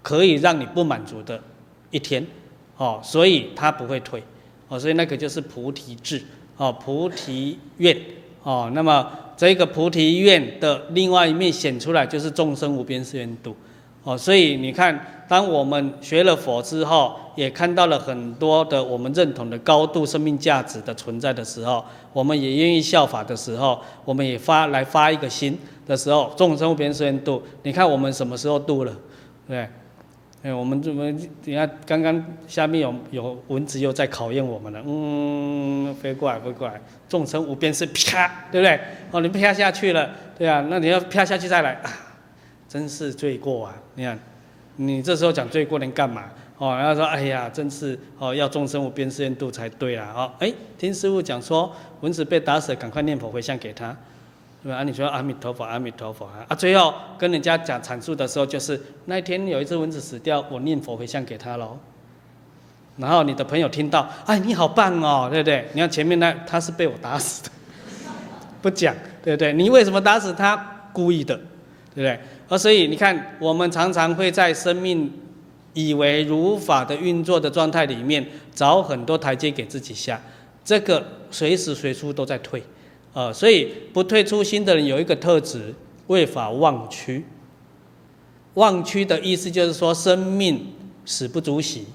[0.05, 1.41] 可以让你不满足的
[1.89, 2.23] 一天，
[2.77, 4.21] 哦，所以它不会退，
[4.67, 6.21] 哦，所以那个就是菩提智，
[6.57, 7.97] 哦，菩提愿，
[8.43, 13.55] 哦，那么这个菩提愿的另外一面显出来，就是众生无边誓愿度。
[14.03, 21.83] 哦，所以你看，当我们学了佛之后，也看到了很多的我们认同的高度生命价值的存在的时候，
[22.13, 27.41] 我们也愿意效法的时候，我们也发来发一个心的时候，众生无边誓愿度。
[27.63, 28.95] 你看我们什么时候度了？
[29.47, 29.67] 对，
[30.45, 31.09] 哎，我们怎么？
[31.43, 36.79] 你看刚刚下面有有蚊子又在考验我们了，嗯，飞过来飞过来，
[37.09, 38.79] 众生无边是啪，对不对？
[39.09, 41.73] 哦，你啪下去了，对啊，那你要啪下去再来。
[41.81, 41.89] 啊
[42.67, 43.75] 真是罪过啊！
[43.93, 44.19] 你看，
[44.75, 46.25] 你这时候讲罪过能干嘛？
[46.57, 50.11] 哦，然后说，哎呀，真是哦，要众生无边誓愿度才对啊！
[50.13, 53.95] 哦，哎，听师父讲说，蚊子被打死，赶快念佛回向给他，
[54.65, 54.79] 对吧？
[54.79, 56.43] 啊，你说阿弥陀佛，阿弥陀佛啊！
[56.47, 61.77] 啊，最后跟人家讲阐述的时候，就是那一天有一只蚊子死掉，我念佛回向给他喽。
[62.97, 65.67] 然后你的朋友听到，哎，你好棒哦，对不对？
[65.73, 67.51] 你看前面那他是被我打死的，
[68.59, 69.53] 不讲，对不对？
[69.53, 70.71] 你为什么打死他？
[70.91, 71.35] 故意的，
[71.93, 72.19] 对不对？
[72.47, 75.13] 而所以你看，我们常常会在生命
[75.73, 80.19] 以为如法的运作的状态里面，找很多台阶给自己下，
[80.63, 82.63] 这个随时随处都在退，
[83.15, 85.73] 呃，所以不退初心的人有一个特质，
[86.07, 87.23] 为法忘躯。
[88.55, 90.67] 忘躯的意思就是说，生命
[91.05, 91.85] 死不足惜，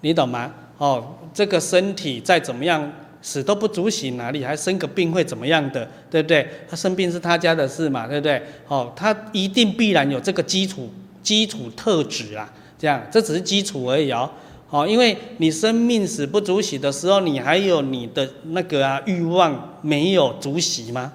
[0.00, 0.50] 你懂吗？
[0.78, 2.90] 哦，这个身体再怎么样。
[3.24, 6.44] 死都不足惜，哪里还生个病会怎么样的，对不对？
[6.68, 8.42] 他生病是他家的事嘛，对不对？
[8.66, 10.90] 哦，他一定必然有这个基础
[11.22, 14.28] 基础特质啊，这样，这只是基础而已哦。
[14.72, 21.12] 哦，因为你生命死不足喜的时候，你还有你的那个啊欲望没有足喜吗？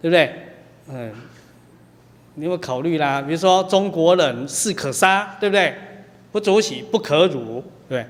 [0.00, 0.32] 对不对？
[0.88, 1.12] 嗯，
[2.36, 5.74] 你有考虑啦，比如说中国人士可杀，对不对？
[6.30, 8.06] 不足喜不可辱，对。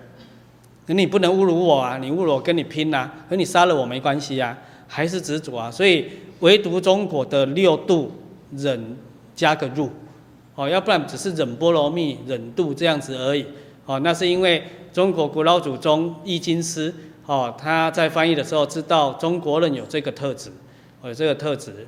[0.87, 1.97] 你不能侮辱我啊！
[1.97, 3.15] 你侮辱我，跟你拼呐、啊！
[3.31, 4.55] 和你杀了我没关系啊，
[4.87, 5.71] 还是执着啊！
[5.71, 6.07] 所以
[6.41, 8.13] 唯独中国的六度
[8.51, 8.95] 忍
[9.35, 9.89] 加个入，
[10.55, 13.47] 哦，要不然只是忍波罗蜜忍度这样子而已。
[13.87, 14.63] 哦，那是因为
[14.93, 16.95] 中国古老祖宗易经师，
[17.27, 20.51] 哦，他在翻译的时候知道中国人有这个特质，
[21.03, 21.87] 有这个特质，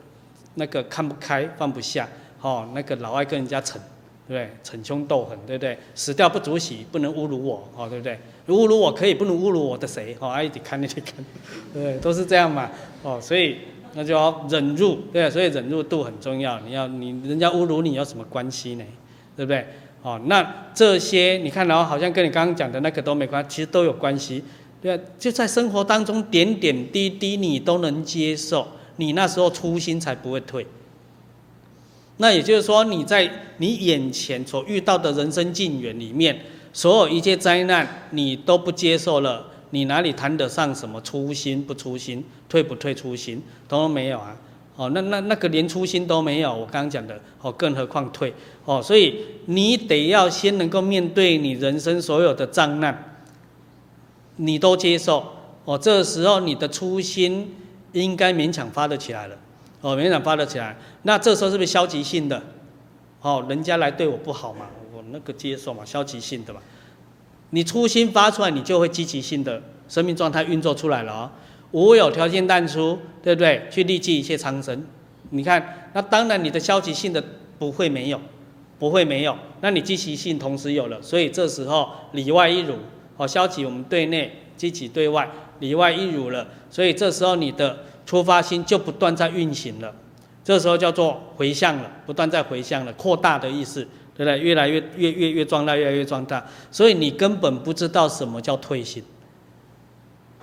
[0.55, 2.09] 那个看不开放不下，
[2.41, 3.81] 哦，那个老爱跟人家逞，
[4.27, 4.51] 对不对？
[4.63, 5.77] 逞凶斗狠，对不对？
[5.95, 8.19] 死掉不足惜，不能侮辱我，哦，对不对？
[8.49, 10.17] 侮辱我可以，不能侮辱我的谁？
[10.21, 11.25] 哦，一起看一起看，
[11.75, 12.71] 对，都是这样嘛，
[13.03, 13.59] 哦，所以
[13.95, 16.59] 那就要忍辱，对，所以忍辱度很重要。
[16.61, 18.85] 你要你人家侮辱你有什么关系呢？
[19.37, 19.67] 对不对？
[20.05, 24.45] 哦，那这些你看，然后好像跟你刚刚讲的那个都没关，其实都有关系。
[24.83, 30.67] 对啊，就在生活当中点点滴滴你都能接受，你那时候初心才不会退。
[32.19, 36.39] 那也就是说，你在你眼前所遇到的人生境缘里面，
[36.75, 44.37] 所有一切灾难你都不接受了，你哪里谈得上什么初心不初心，退不退初心，都没有啊。
[44.77, 53.21] 哦，那那那个连初心都没有，我刚刚讲的哦，更何况退哦，所以你得要先能够面对你人生所有的障难，
[54.37, 55.25] 你都接受
[55.65, 57.55] 哦，这时候你的初心
[57.93, 59.37] 应该勉强发得起来了
[59.81, 62.43] 哦，勉强发得起来，那这时候是不是消极性的？
[63.21, 66.61] 哦，人家来对我不好嘛，我那个接受嘛，消极性的嘛，
[67.51, 71.31] 你初心发出来，你就会积极性的生命状态运作出来了哦。
[71.75, 73.61] 无有条件淡出，对不对？
[73.69, 74.87] 去利济一切苍生。
[75.31, 77.23] 你看，那当然你的消极性的
[77.59, 78.21] 不会没有，
[78.79, 79.37] 不会没有。
[79.61, 82.75] 那你积极性同时有了，所以这时候里外一如，
[83.17, 86.47] 哦，消极我们对内，积极对外，里外一如了。
[86.71, 89.93] 所以这时候你的出发心就不断在运行了，
[90.45, 93.83] 这时候叫做回向了，不断在回向了，扩大的意思，
[94.17, 94.39] 对不对？
[94.39, 96.47] 越来越越越越壮大，越来越壮大。
[96.71, 99.03] 所以你根本不知道什么叫退心。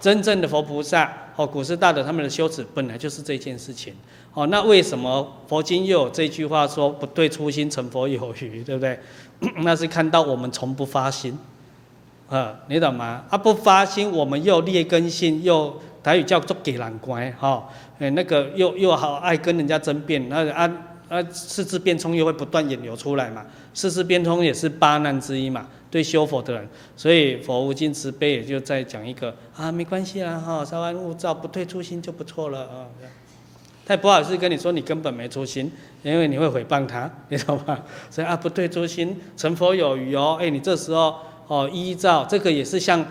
[0.02, 3.94] 真正的佛菩萨，哦，古时大德他们的修持本来就是这件事情，
[4.34, 9.00] 哦，那为什么佛经又有这句话说不对初心成佛有余，对不对？
[9.64, 11.38] 那是看到我们从不发心，
[12.30, 13.24] 啊，你懂吗？
[13.30, 20.72] 啊，不发心，我们又劣根性，又台语叫做给人乖，哈，哎，那个又又好爱跟人家争辩，那个啊
[21.10, 25.68] 啊，四字变通又会不断引流出来嘛，四字变通也是八难之一嘛。
[25.92, 32.88] 对修佛的人，所以佛无尽慈悲也就在讲一个啊，没关系啦哈，稍安勿躁，不退初心就不错了啊。
[33.86, 35.70] 他不好意思跟你说你根本没初心，
[36.02, 37.78] 因为你会诽谤他， 你知道吗？
[38.10, 40.38] 所以啊，不退初心成佛有余哦。
[40.40, 41.14] 哎，你这时候
[41.48, 43.06] 哦，依照这个也是像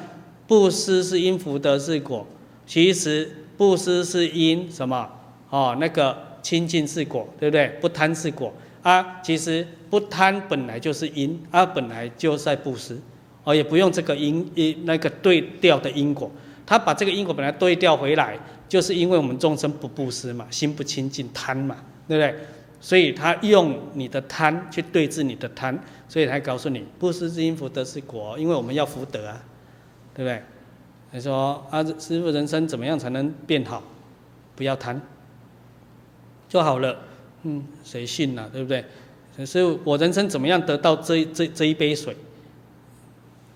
[0.47, 2.27] 布施是因福德是果，
[2.67, 5.07] 其实布施是因什么？
[5.51, 7.69] 哦，那个清净是果，对不对？
[7.81, 8.51] 不贪是果。
[8.83, 12.99] 啊，其实不贪本来就是因，啊，本来就在布施，
[13.45, 16.31] 哦，也不用这个因因那个对调的因果，
[16.65, 21.77] 他把这个因果本来对调回来，就是因为我们众生不布施嘛，心不清净贪嘛，
[22.09, 22.35] 对不对？
[22.81, 25.79] 所以他用你的贪去对治你的贪，
[26.09, 29.43] 所以他告诉你布施之因福德是果，因为我们要福德啊，
[30.15, 30.43] 对不对？
[31.13, 33.83] 他说啊，师父人生怎么样才能变好？
[34.57, 35.01] 不要贪，
[36.49, 36.97] 就好了。
[37.43, 38.51] 嗯，谁信呢、啊？
[38.53, 38.85] 对不对？
[39.37, 42.15] 可是我人生怎么样得到这这这一杯水？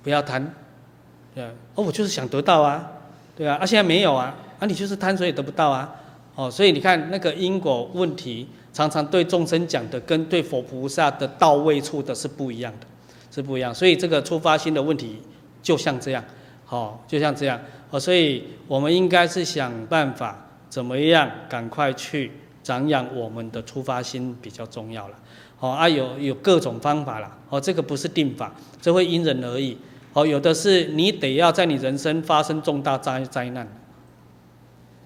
[0.02, 0.54] 不要贪，
[1.34, 2.90] 对啊，哦，我就是想得到啊，
[3.36, 5.94] 对啊，啊现在没有啊，啊你就是贪，所以得不到啊，
[6.34, 12.86] 哦，所以你看那个因果问题，常常对众生讲的跟对佛菩萨的到位处的是不一样的，
[13.30, 15.20] 是不一样，所以这个出发心的问题
[15.62, 16.24] 就像这样，
[16.68, 17.60] 哦，就像这样，
[17.90, 22.30] 哦，所以我们应该是想办法怎么样赶快去。
[22.64, 25.14] 长养我们的出发心比较重要了，
[25.60, 29.76] 哦啊有有各种方法了，哦这个不是定法，这会因人而异，
[30.14, 33.68] 哦有的是你得要在你人生发生重大灾灾难，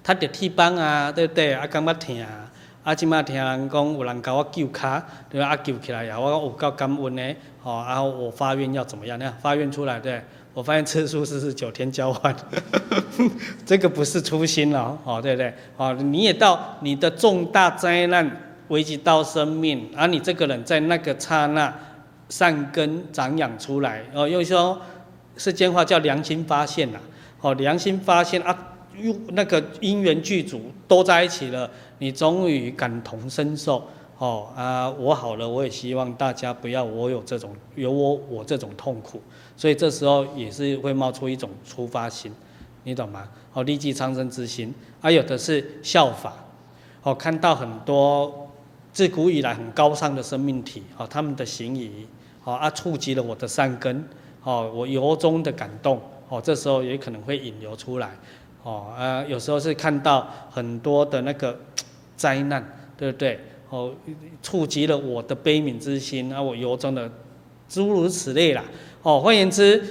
[0.05, 1.53] 他得替帮啊，对不对？
[1.53, 2.51] 啊感觉疼啊，
[2.85, 5.49] 啊今麦听人讲有人给我救卡，对吧？
[5.49, 7.35] 啊救起来呀，我有够感恩呢，
[7.65, 9.19] 哦然后我发愿要怎么样？
[9.19, 10.23] 呢发愿出来对。
[10.59, 12.35] 我发现吃素是是九天交换，
[13.65, 15.55] 这个不是初心了哦，对不对？
[15.77, 18.29] 哦，你也到你的重大灾难
[18.67, 21.73] 危及到生命，而、你这个人在那个刹那
[22.29, 24.77] 善根长养出来，哦，又说
[25.37, 26.99] 世间话叫良心发现呐，
[27.41, 33.87] 哦，良心发现啊，又那个因缘具足都在一起了，你终于感同身受，
[34.19, 39.23] 哦啊，我好了，我也希望大家不要我有这种有我我这种痛苦。
[39.59, 42.33] 所以这时候也是会冒出一种出发心，
[42.85, 43.29] 你懂吗？
[43.53, 46.33] 哦，利济苍生之心，还、啊、有的是效法，
[47.03, 48.49] 哦，看到很多
[48.93, 52.07] 自古以来很高尚的生命体，哦，他们的行仪，
[52.45, 54.09] 哦，啊，触及了我的善根，
[54.45, 58.17] 哦，我由衷的感动，哦，这时候也可能会引流出来，
[58.63, 61.59] 哦，啊，有时候是看到很多的那个
[62.17, 62.65] 灾难，
[62.97, 63.41] 对不对？
[63.71, 63.93] 哦，
[64.41, 67.11] 触及了我的悲悯之心，啊，我由衷的
[67.69, 68.65] 诸如此类啦。
[69.09, 69.83] 哦，换言之，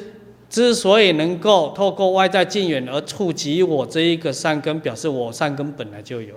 [0.48, 6.36] 之所以能够透过外在境缘而触及我这一个善根，表示我善根本来就有。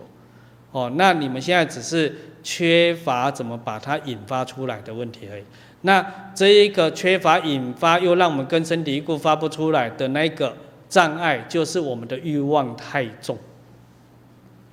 [0.72, 5.42] 哦，那你们现在只是缺乏怎么把它引发出来的问题而已。
[5.82, 6.02] 那
[6.34, 10.56] 这一个缺乏引发，又让我们根深蒂固发不出来的那个
[10.88, 13.36] 障碍，就是我们的欲望太重。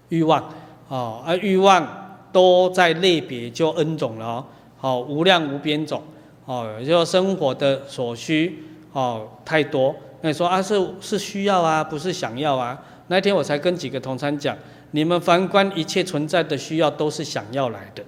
[0.08, 0.50] 欲望，
[0.88, 1.86] 哦，而欲望
[2.32, 4.46] 都在类别就 N 种了哦，
[4.78, 6.02] 好，无量无边种，
[6.48, 9.96] 哦，就生活的所需，哦，太多。
[10.22, 12.84] 那你说啊，是是需要啊，不是想要啊。
[13.10, 14.58] 那天我才跟几个同参讲，
[14.92, 18.04] 你们凡观一切存在的需要，都是想要来的。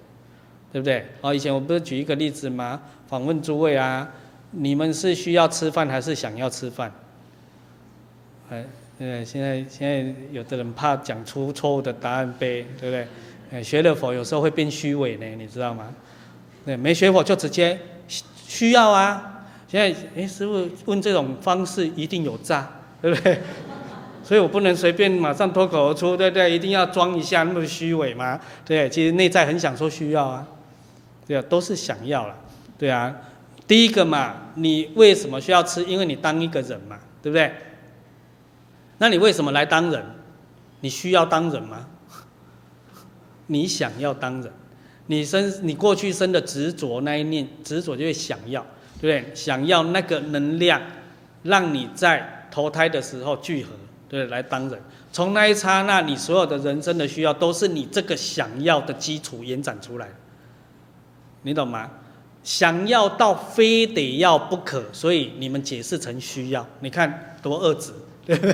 [0.71, 1.03] 对不对？
[1.21, 2.79] 哦，以前我不是举一个例子吗？
[3.07, 4.07] 访问诸位啊，
[4.51, 6.91] 你们是需要吃饭还是想要吃饭？
[8.51, 8.63] 哎，
[8.99, 13.07] 呃，现在现在有的人怕讲出错误的答案背，对不对？
[13.51, 15.91] 哎，学了佛有时候会变虚伪呢，你知道吗？
[16.63, 17.75] 对，没学佛就直接
[18.49, 19.45] 需要啊。
[19.67, 22.67] 现在哎，师傅问这种方式一定有诈，
[22.99, 23.39] 对不对？
[24.23, 26.51] 所以我不能随便马上脱口而出，对不对？
[26.51, 28.39] 一定要装一下那么虚伪吗？
[28.65, 30.47] 对，其实内在很想说需要啊。
[31.27, 32.35] 对啊，都是想要了，
[32.79, 33.15] 对啊，
[33.67, 35.83] 第一个嘛，你为什么需要吃？
[35.85, 37.53] 因为你当一个人嘛，对不对？
[38.97, 40.03] 那你为什么来当人？
[40.81, 41.85] 你需要当人吗？
[43.45, 44.51] 你想要当人，
[45.11, 48.61] 你生你过去生的执着那一念执着就会想要，
[49.01, 49.35] 对不对？
[49.35, 50.79] 想要那个能量，
[51.41, 53.71] 让你在投胎的时候聚合，
[54.07, 54.79] 对，来当人。
[55.11, 60.07] 从那一刹那，你所有的人生的需要都是你这个想要的基础延展出来。
[61.41, 61.89] 你懂吗？
[62.43, 66.63] 想要到非得要不可，所以你们解释成需要。
[66.81, 67.91] 你看多恶质，
[68.27, 68.45] 对不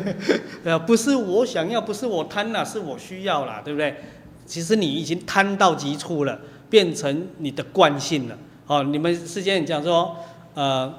[0.64, 0.80] 对？
[0.88, 3.94] 不是我想要，不是我贪了，是我需要啦，对不对？
[4.46, 6.40] 其实你已经贪到极处了，
[6.70, 8.38] 变成你的惯性了。
[8.68, 10.16] 哦，你们之前讲说，
[10.54, 10.94] 呃，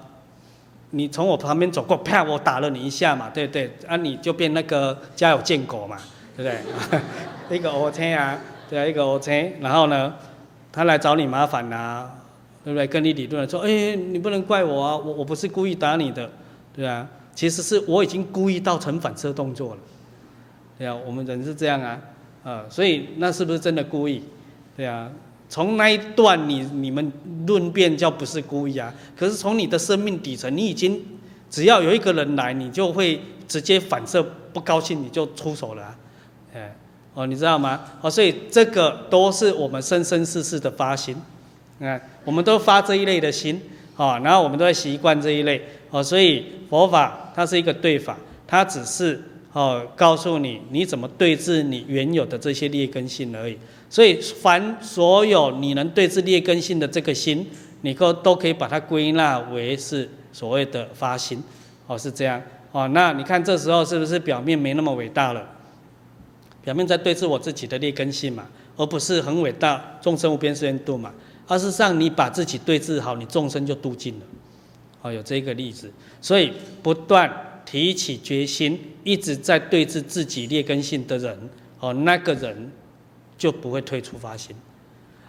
[0.91, 3.77] 你从我旁边走过，啪，我打了你一下嘛，对不对？
[3.87, 5.97] 啊，你就变那个家有贱狗嘛，
[6.37, 6.51] 对不
[6.91, 7.01] 对？
[7.57, 8.39] 一个欧车啊，
[8.69, 9.31] 对啊，一个欧车，
[9.61, 10.15] 然后呢？
[10.73, 12.15] 他来找你麻烦呐、啊，
[12.63, 12.87] 对不对？
[12.87, 16.31] 跟你理论说，哎，你不能怪我啊，我我不是故意打你的，
[16.75, 19.81] 对啊，其实是我已经故意到成反射动作了，
[20.77, 21.99] 对啊，我们人是这样啊，
[22.49, 24.23] 啊，所以那是不是真的故意？
[24.77, 25.11] 对啊，
[25.49, 27.13] 从那一段你你们
[27.47, 31.05] 论辩叫不是故意啊，可是从你的生命底层，你已经
[31.51, 35.99] 只要有一个人来，你就会直接反射不高兴，你就出手了、啊，
[36.55, 36.77] 哎。
[37.19, 37.81] 哦，你知道吗？
[38.03, 41.17] 哦，所以这个都是我们生生世世的发心，
[41.81, 43.59] 啊，我们都发这一类的心，
[43.97, 49.19] 啊，然后我们都会习惯这一类，哦，所以佛法它是一个对法，它只是
[49.57, 53.57] 哦告诉你你怎么对治你原有的这些劣根性而已。
[53.89, 57.47] 所以凡所有你能对治劣根性的这个心，
[57.81, 61.43] 你都都可以把它归纳为是所谓的发心，
[61.87, 65.49] 哦，是这样，哦，那你看这时候是不是表面没那么伟大了？
[66.63, 68.47] 表面在对治我自己的劣根性嘛，
[68.77, 71.15] 而不是很伟大，众生无边誓愿度嘛。
[71.47, 74.27] 而事实上，你把自己对治好，你众生就度尽了。
[75.01, 75.91] 哦，有这个例子，
[76.21, 76.53] 所以
[76.83, 77.33] 不断
[77.67, 81.51] 提起决心，一直在对峙自己劣根性的人，
[81.81, 82.71] 哦，那个人
[83.37, 84.57] 就不会退出发心。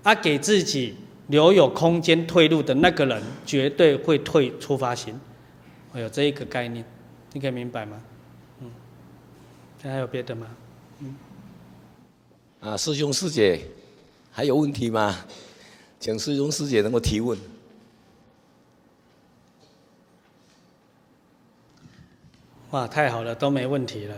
[0.04, 0.96] 而给自己
[1.28, 5.14] 留有空间退路的那个人，绝对会退出发心。
[5.92, 6.86] 哦，有这一个概念，
[7.34, 8.02] 你可以明白吗？
[8.62, 8.72] 嗯，
[9.82, 10.48] 还有别的吗？
[11.00, 11.16] 嗯。
[12.62, 13.60] 啊，师兄师姐，
[14.32, 15.18] 还有问题吗？
[16.00, 17.38] 请师兄师姐能够提问。
[22.72, 24.16] 哇，太好了，都没问题了。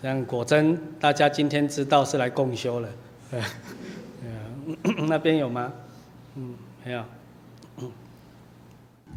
[0.00, 2.88] 这样果真，大家今天知道是来共修了。
[3.30, 3.40] 对，
[4.22, 5.72] 对啊，那边有吗？
[6.36, 7.04] 嗯，没有。
[7.78, 7.90] 嗯。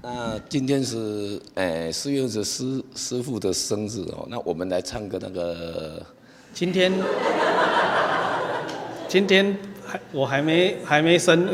[0.01, 6.03] 那今天是哎，四月是师师傅的生日哦，那我们来唱个那个。
[6.53, 6.91] 今天。
[9.07, 9.55] 今天
[9.85, 11.53] 还我还没还没生，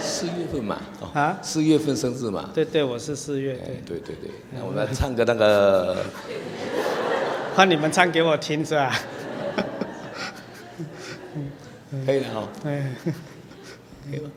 [0.00, 0.82] 四月份嘛，
[1.12, 3.52] 啊，四月份生日嘛，对对，我是四月，
[3.86, 5.96] 对对对对，那我们来唱个那个，
[7.54, 8.90] 换你们唱给我听是吧？
[12.06, 12.70] 可以了哈哦，可
[14.16, 14.30] 以了？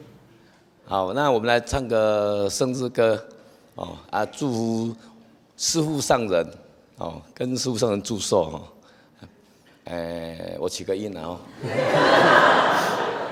[0.85, 3.25] 好，那我们来唱个生日歌，
[3.75, 4.93] 哦啊，祝福
[5.55, 6.45] 师傅上人，
[6.97, 8.61] 哦，跟师傅上人祝寿哦。
[9.85, 11.37] 哎，我起个音啊！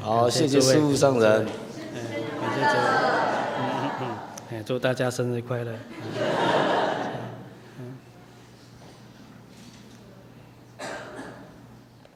[0.00, 1.67] 好谢谢师傅上人。
[2.58, 2.76] 谢主。
[3.58, 4.02] 嗯嗯嗯，
[4.50, 5.72] 哎，祝大家生日快乐。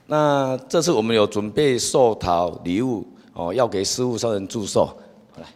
[0.07, 4.95] 那这次我们有准备寿桃礼物哦，要给师傅三人祝寿。
[5.37, 5.47] 来。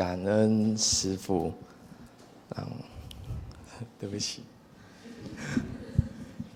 [0.00, 1.52] 感恩师父，
[2.56, 2.64] 嗯，
[4.00, 4.42] 对不起。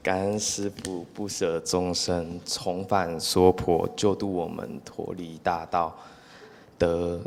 [0.03, 5.95] 感恩师父不舍众生，重返娑婆，救度我们脱离大道，
[6.78, 7.20] 得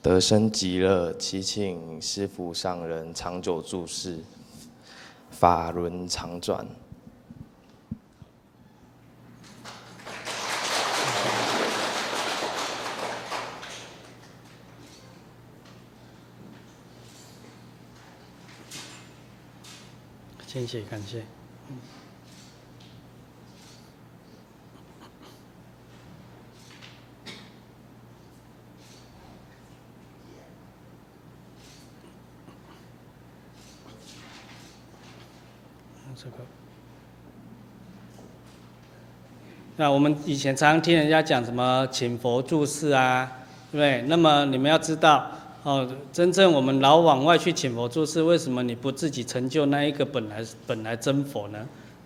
[0.00, 1.12] 得生极乐。
[1.18, 4.18] 祈请师父上人长久住世，
[5.30, 6.66] 法轮常转。
[20.52, 21.22] 谢谢，感谢。
[36.16, 36.38] 这个，
[39.76, 43.30] 那我们以前常听人家讲什么请佛注释啊，
[43.70, 44.02] 对不对？
[44.08, 45.30] 那么你们要知道，
[45.62, 51.58] 哦，真正我们老往外去请佛住世，为什么你不自己成就那一个本来本来真佛呢？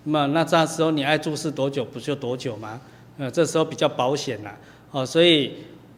[0.02, 2.80] 那么那这时候你爱住世多久不就多久吗？
[3.16, 4.57] 呃，这时候比较保险啦。
[4.90, 5.52] 哦，所以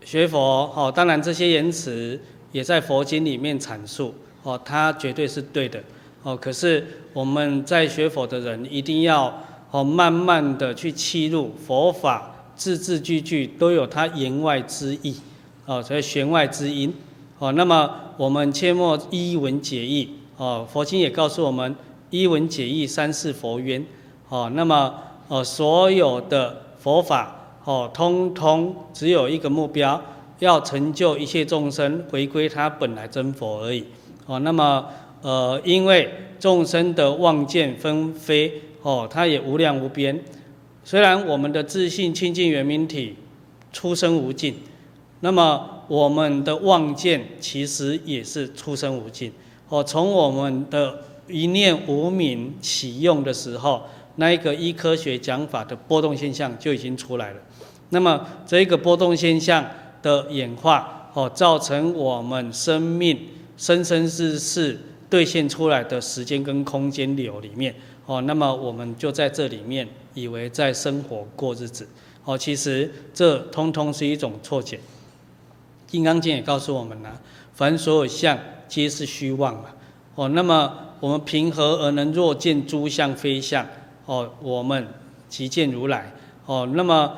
[0.04, 2.20] 学佛，哦，当然这些言辞
[2.52, 5.82] 也在佛经里面阐述，哦，它绝对是对的。
[6.22, 9.34] 哦，可是我们在学佛的人一定要
[9.70, 15.16] 哦，慢慢的去契入佛法，字字句句都有它言外之意，
[15.64, 16.94] 哦，所以弦外之音，
[17.38, 21.74] 哦，那么我们切莫依文解义，哦，佛经也告诉我们
[22.10, 23.84] 依文解义三世佛冤，
[24.28, 24.94] 哦，那么
[25.28, 30.02] 呃所有的佛法，哦，通通只有一个目标，
[30.38, 33.84] 要成就一切众生回归他本来真佛而已，
[34.26, 34.86] 哦，那么。
[35.22, 36.08] 呃，因为
[36.38, 40.22] 众生的妄见纷飞，哦，它也无量无边。
[40.84, 43.16] 虽然我们的自信清净圆明体
[43.72, 44.54] 出生无尽，
[45.20, 49.32] 那么我们的妄见其实也是出生无尽。
[49.68, 53.82] 哦，从我们的一念无明起用的时候，
[54.16, 57.40] 那一个依科学讲法的波动现象就已经出来了。
[57.90, 59.64] 那么这个波动现象
[60.02, 63.18] 的演化，哦，造成我们生命
[63.56, 64.78] 生生世世。
[65.08, 67.72] 兑现出来的时间跟空间流里面，
[68.06, 71.88] 哦，那么我们就在这里面以为在生活过日子，
[72.24, 74.80] 哦，其实这通通是一种错觉。
[75.86, 77.20] 金刚经也告诉我们了，
[77.54, 79.66] 凡所有相皆是虚妄嘛，
[80.14, 83.66] 哦，那么我们平和而能若见诸相非相？
[84.06, 84.86] 哦，我们
[85.28, 86.12] 即见如来，
[86.46, 87.14] 哦，那么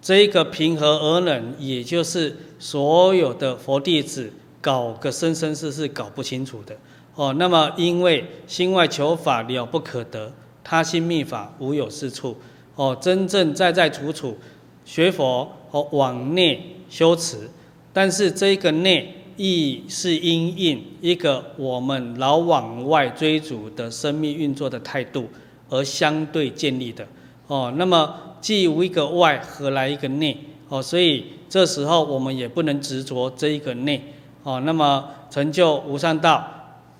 [0.00, 6.76] 这一个平和而能，也就是所有的佛弟子搞个生生世世搞不清楚的。
[7.14, 10.32] 哦，那么因为心外求法了不可得，
[10.62, 12.36] 他心密法无有是处。
[12.74, 14.36] 哦，真正在在处处
[14.84, 17.48] 学佛和往内修持，
[17.96, 25.26] 但是这个内亦是因应一个我们老往外追逐的生命运作的态度
[25.70, 27.08] 而相对建立的。
[27.46, 30.36] 哦，那么既无一个外，何来一个内？
[30.68, 34.12] 哦，所以这时候我们也不能执着这一个内。
[34.42, 36.46] 哦，那么成就无上道。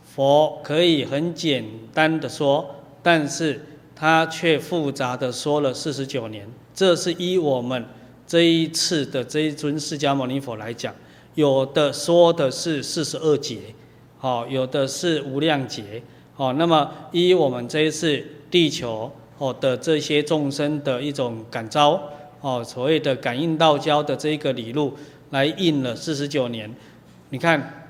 [0.03, 1.63] 佛可以很简
[1.93, 6.49] 单的说，但是他却复杂的说了四十九年。
[6.75, 7.85] 这是依我们
[8.27, 10.95] 这一次的这一尊释迦牟尼佛来讲，
[11.35, 13.59] 有的说的是四十二劫，
[14.19, 16.03] 好，有的是无量劫，
[16.35, 16.53] 好。
[16.55, 22.03] 那么依我们这一次地球哦的这些众生的一种感召，
[22.41, 24.95] 哦，所谓的感应道交的这个理路
[25.31, 26.75] 来应了四十九年，
[27.31, 27.83] 你看。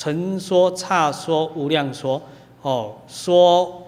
[0.00, 2.22] 成说、差说、无量说，
[2.62, 3.84] 哦，说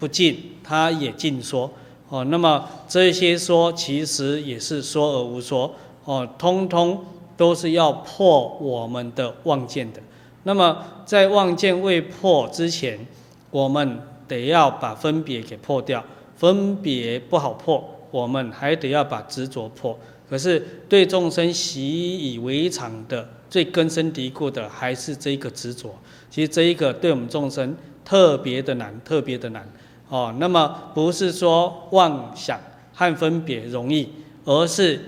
[0.00, 1.70] 不尽，他也尽说，
[2.14, 5.74] 哦，那么这些说其实也是说而无说，
[6.04, 7.04] 哦，通通
[7.36, 10.00] 都是要破我们的妄见的。
[10.44, 13.04] 那么在妄见未破之前，
[13.50, 16.04] 我们得要把分别给破掉，
[16.36, 17.82] 分别不好破，
[18.12, 19.98] 我们还得要把执着破。
[20.30, 23.28] 可是对众生习以为常的。
[23.50, 25.92] 最根深蒂固的还是这个执着，
[26.30, 29.68] 其实这一个对我们众生特别的难，特别的难
[30.14, 30.32] 哦。
[30.38, 32.60] 那么不是说妄想
[32.92, 34.08] 和分别容易，
[34.44, 35.00] 而是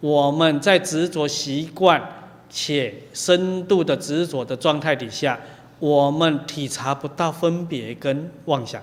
[0.00, 2.02] 我们在执着习惯
[2.50, 5.40] 且深度的执着的状态底下，
[5.78, 8.82] 我们体察不到分别跟妄想，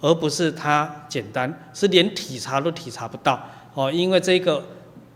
[0.00, 3.38] 而不是它简单，是连体察都体察不到
[3.74, 4.64] 哦，因为这个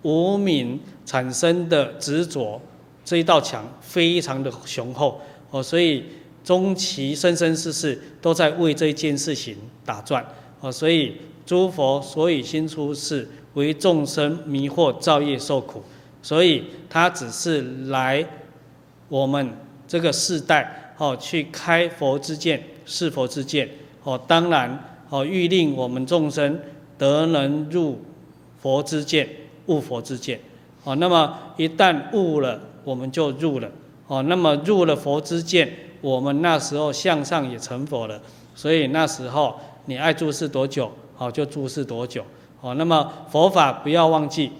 [0.02, 2.60] 无明产生的执着
[3.05, 5.18] 这一道墙非常的雄厚
[5.51, 6.05] 哦，所以
[6.44, 10.24] 终其生生世世都在为这件事情打转
[10.60, 15.82] 哦，所以诸佛所以心出世，为众生迷惑造业受苦，
[16.22, 18.24] 所以他只是来
[19.08, 19.50] 我们
[19.88, 23.68] 这个世代哦去开佛之见，示佛之见
[24.04, 24.90] 哦，当然。
[25.10, 26.58] 哦，欲令我们众生
[26.98, 28.00] 得能入
[28.60, 29.28] 佛之见，
[29.66, 30.40] 悟佛之见。
[30.82, 33.70] 哦，那么一旦悟了，我们就入了。
[34.08, 35.70] 哦，那么入了佛之见，
[36.05, 38.20] 我们那时候向上也成佛了。
[38.55, 42.22] 所以那时候你爱注视多久，哦，就注视多久。
[42.60, 44.52] 哦，那么佛法不要忘记，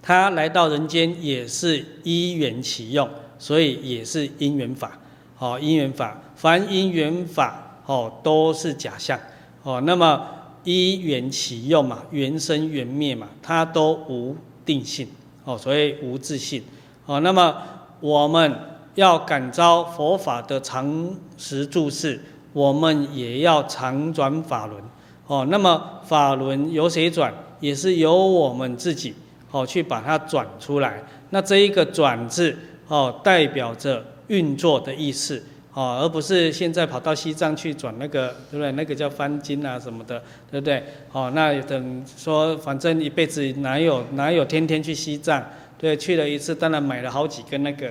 [0.00, 3.08] 他来到人间也是依缘起用，
[3.38, 4.98] 所以也是因缘法。
[5.38, 9.18] 哦，因缘法，凡因缘法，哦，都是假象。
[9.62, 10.26] 哦，那么
[10.64, 15.06] 依缘起用嘛，缘生缘灭嘛，它都无定性
[15.44, 16.62] 哦，所以无自性
[17.04, 17.20] 哦。
[17.20, 17.54] 那么
[18.00, 18.52] 我们
[18.96, 22.20] 要感召佛法的常时注释，
[22.52, 24.82] 我们也要常转法轮
[25.28, 25.46] 哦。
[25.48, 27.32] 那么法轮由谁转？
[27.60, 29.14] 也是由我们自己
[29.50, 31.02] 哦去把它转出来。
[31.30, 32.54] 那这一个转字
[32.88, 35.42] 哦，代表着运作的意思。
[35.72, 38.72] 哦，而不是现在跑到西藏去转那个，对不对？
[38.72, 40.82] 那个叫翻经啊什么的，对不对？
[41.12, 45.44] 哦，那等说，反正一辈子哪有哪有天天去西藏？
[45.76, 47.88] 对，去了一次，当然买了好几个那个，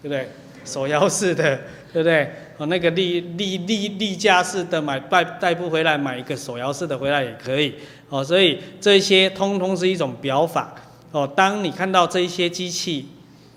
[0.00, 0.30] 对不对？
[0.66, 1.56] 手摇式的，
[1.92, 2.30] 对不对？
[2.58, 7.74] 哦，那个立立立立架式的买带带不回来，买一个手摇式的回来也可以。
[8.08, 10.74] 哦，所以这些通通是一种表法。
[11.12, 13.06] 哦，当你看到这一些机器，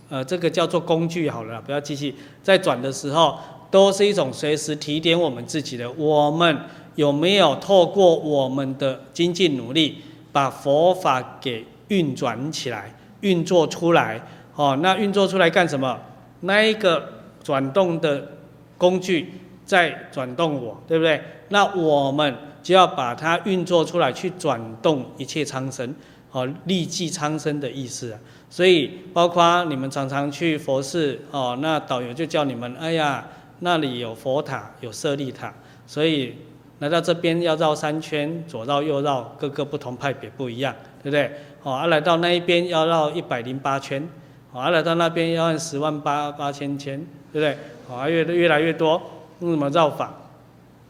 [0.10, 2.14] 呃，这个叫做工具好了，不要机器，
[2.44, 3.38] 在转的时候。
[3.72, 6.58] 都是一种随时提点我们自己的，我们
[6.96, 10.00] 有没有透过我们的精进努力，
[10.32, 12.92] 把佛法给运转起来、
[13.22, 14.20] 运作出来？
[14.56, 15.96] 哦，那运作出来干什么？
[16.42, 17.08] 那一个
[17.44, 18.34] 转动的
[18.78, 19.34] 工具
[19.66, 21.22] 在转动我，对不对？
[21.50, 25.94] 那我们就要把它运作出来，去转动一切苍生，
[26.32, 28.20] 哦，利济苍生的意思啊。
[28.50, 33.26] 所以，包括你们常常去佛寺，哦，那导游就叫你们，哎呀。
[33.62, 35.54] 那里有佛塔，有舍利塔，
[35.86, 36.34] 所以
[36.80, 41.30] 来到这边要绕三圈，左绕右绕，各个不同派别不一样，对不对？
[41.62, 44.08] 好，啊，来到那一边要绕一百零八圈，
[44.52, 46.98] 啊，来到那边要按十万八八千千，
[47.32, 47.58] 对不对？
[47.88, 49.02] 好，啊，越越来越多，
[49.42, 50.14] 用什么绕法？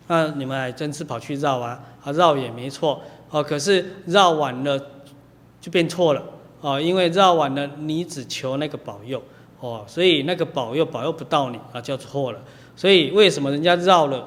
[0.07, 1.79] 那你们还真是跑去绕啊？
[2.03, 4.79] 啊，绕也没错，哦，可是绕完了
[5.59, 6.23] 就变错了，
[6.61, 9.21] 哦，因为绕完了你只求那个保佑，
[9.59, 12.39] 哦，所以那个保佑保佑不到你啊，就错了。
[12.75, 14.25] 所以为什么人家绕了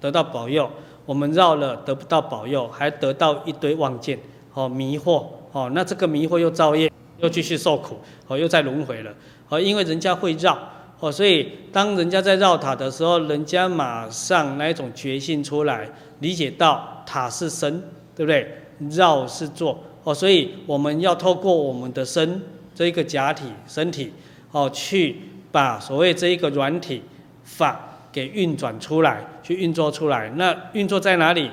[0.00, 0.68] 得到保佑，
[1.06, 4.18] 我们绕了得不到保佑，还得到一堆妄见，
[4.54, 6.90] 哦，迷惑，哦，那这个迷惑又造业，
[7.22, 9.10] 又继续受苦，哦，又在轮回了，
[9.48, 10.58] 哦，因为人家会绕，
[11.00, 15.88] 哦，所以当人家在绕塔的时候，人家马上那一种觉性出来，
[16.20, 17.82] 理解到塔是身，
[18.14, 18.46] 对不对？
[18.90, 22.42] 绕是做，哦，所以我们要透过我们的身
[22.74, 24.12] 这一个假体身体，
[24.50, 25.16] 哦，去
[25.50, 27.02] 把所谓这一个软体
[27.44, 27.88] 法。
[28.12, 30.28] 给运转出来，去运作出来。
[30.36, 31.50] 那运作在哪里？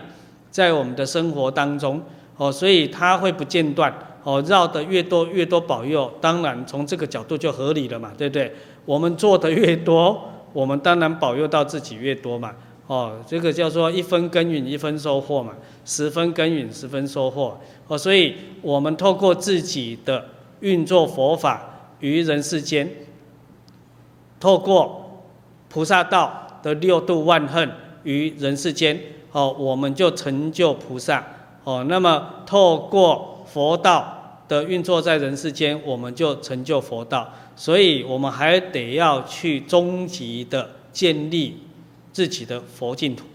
[0.51, 2.03] 在我们的生活当中
[2.35, 3.89] 哦，所以它会不间断
[4.23, 6.11] 哦，绕得越多越多保佑。
[6.19, 8.53] 当然从这个角度就合理了嘛，对不对？
[8.85, 12.53] 我们做的越多，我们当然保佑到自己越多嘛。
[12.87, 15.53] 哦，这个叫做一分耕耘一分收获嘛，
[15.85, 17.97] 十分耕耘十分收获哦。
[17.97, 20.25] 所以我们透过自己的
[20.61, 22.89] 运作佛法于人世间，
[24.39, 25.25] 透过
[25.69, 26.45] 菩萨道。
[26.61, 27.71] 的六度万恨
[28.03, 28.99] 于人世间，
[29.31, 31.25] 哦，我们就成就菩萨，
[31.63, 41.57] 哦，那么透过佛道的运作在人世间，我们就成就佛道，所以我们还得要去终极的建立
[42.11, 43.25] 自己的佛净土，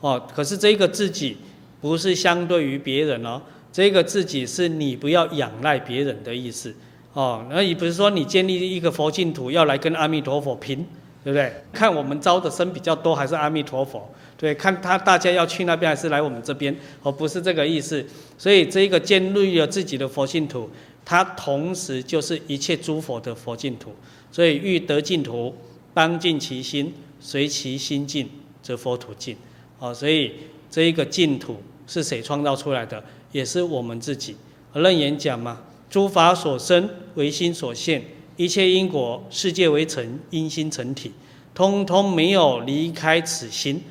[0.00, 1.36] 哦，可是这个自己
[1.80, 3.40] 不是相对于别人哦，
[3.72, 6.74] 这个自己是你不要仰赖别人的意思，
[7.12, 10.86] 哦，那也不是说你建立一个佛净土要来跟阿弥陀佛拼。
[11.24, 11.50] 对不对？
[11.72, 14.06] 看我们招的生比较多，还是阿弥陀佛？
[14.36, 16.76] 对，看他大家要去那边，还是来我们这边？
[17.02, 18.04] 哦，不是这个意思。
[18.36, 20.68] 所以这一个建立了自己的佛净土，
[21.02, 23.94] 它同时就是一切诸佛的佛净土。
[24.30, 25.54] 所以欲得净土，
[25.94, 28.28] 当净其心，随其心净，
[28.62, 29.34] 则佛土净。
[29.78, 30.32] 哦，所以
[30.70, 33.02] 这一个净土是谁创造出来的？
[33.32, 34.36] 也是我们自己。
[34.74, 38.02] 楞严讲嘛，诸法所生，唯心所现。
[38.36, 41.12] 一切因果，世界为成，因心成体。
[41.54, 43.82] 通通没有离开此心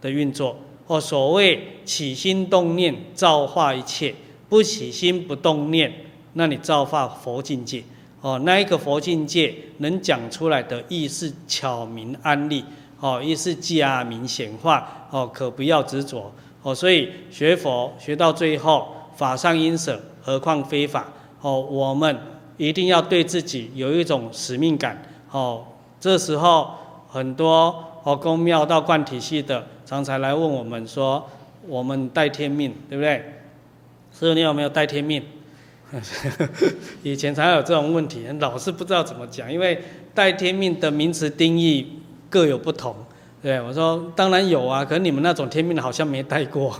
[0.00, 0.56] 的运作。
[0.86, 4.14] 哦，所谓起心动念造化一切，
[4.48, 5.92] 不起心不动念，
[6.34, 7.82] 那你造化佛境界。
[8.20, 12.64] 哦，那一个佛境界能讲出来的亦是巧明安立，
[13.00, 16.32] 哦，亦是假名显化，哦，可不要执着。
[16.62, 21.12] 哦，所以学佛学到最后，法上应舍，何况非法？
[21.40, 22.16] 哦，我们
[22.60, 25.02] 一定要对自己有一种使命感。
[25.30, 25.64] 哦，
[25.98, 26.70] 这时候
[27.08, 31.26] 很多哦公庙道观体系的常常来问我们说，
[31.66, 33.16] 我们带天命，对不对？
[34.12, 35.22] 师父，你有没有带天命？
[37.02, 39.82] 以前才有这种问题，老是不知道怎么讲，因为
[40.14, 42.94] 带天命的名词定义各有不同。
[43.42, 46.76] 对，我说当然有啊，可是你们那种天命好像没带过，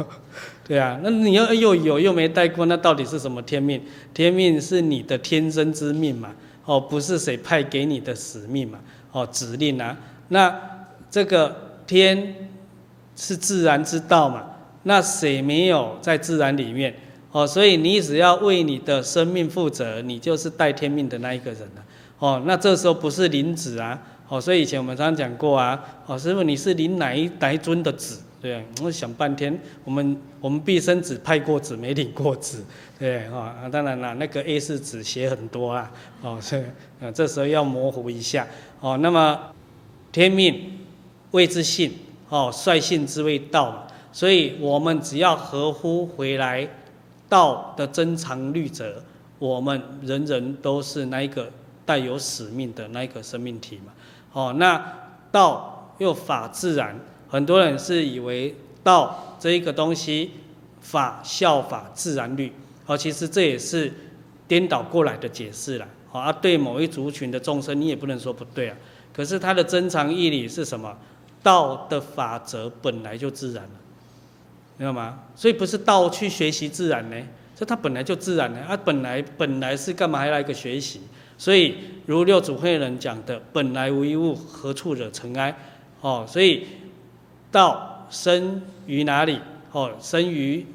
[0.71, 3.83] 对啊，那你要又有又没带过，那到底是什么天命？
[4.15, 6.31] 天命是你的天生之命嘛，
[6.65, 8.79] 哦，不是谁派给你的使命嘛，
[9.11, 9.97] 哦，指令啊，
[10.29, 10.57] 那
[11.11, 12.49] 这个天
[13.17, 14.45] 是自然之道嘛，
[14.85, 16.95] 那谁没有在自然里面？
[17.33, 21.85] 哦，所以你只要为你的生命负责，你就是带天命的那一个人了。
[22.21, 24.01] 哦，那这时候不是灵子啊。
[24.29, 25.85] 哦，所以以前我们常常讲过啊。
[26.07, 28.21] 哦，师傅你是领哪一哪一尊的子？
[28.41, 32.65] 对啊，我想半天，我们我们毕生只派过子，没领过子。
[32.99, 35.93] 对啊，当然了，那个 A 四纸写很多啊。
[36.23, 36.63] 哦，所 以
[37.03, 38.47] 啊，这时候要模糊一下。
[38.81, 39.39] 哦，那么
[40.11, 40.79] 天命
[41.33, 41.93] 谓之性，
[42.29, 43.83] 哦，率性之谓道嘛。
[44.13, 46.69] 所以我们只要合乎回来。
[47.29, 49.01] 道的真常律则，
[49.39, 51.49] 我们人人都是那一个
[51.87, 53.93] 带有使命的那一个生命体嘛。
[54.33, 54.85] 哦，那
[55.31, 56.99] 道又法自然，
[57.31, 60.33] 很多人是以为道这一个东西，
[60.81, 62.53] 法效法自然律，
[62.87, 63.93] 哦，其实这也是
[64.49, 65.87] 颠倒过来的解释了。
[66.13, 68.77] 啊，对某一族群的众生，你也不能说不对啊。
[69.13, 70.99] 可是它的真常义理是什么？
[71.43, 73.71] 道的法则本来就自然了。
[74.77, 75.21] 知道吗？
[75.37, 77.17] 所以不是道去学习自然呢，
[77.55, 78.59] 这它本来就自然呢。
[78.69, 81.01] 啊，本来本来是干嘛还来个学习？
[81.39, 81.77] 所以
[82.07, 85.57] 如六祖慧能讲的“本来无一物，何处惹尘埃”。
[86.03, 86.67] 哦，所以
[87.51, 89.39] 道生于哪里？
[89.73, 90.67] 哦，生于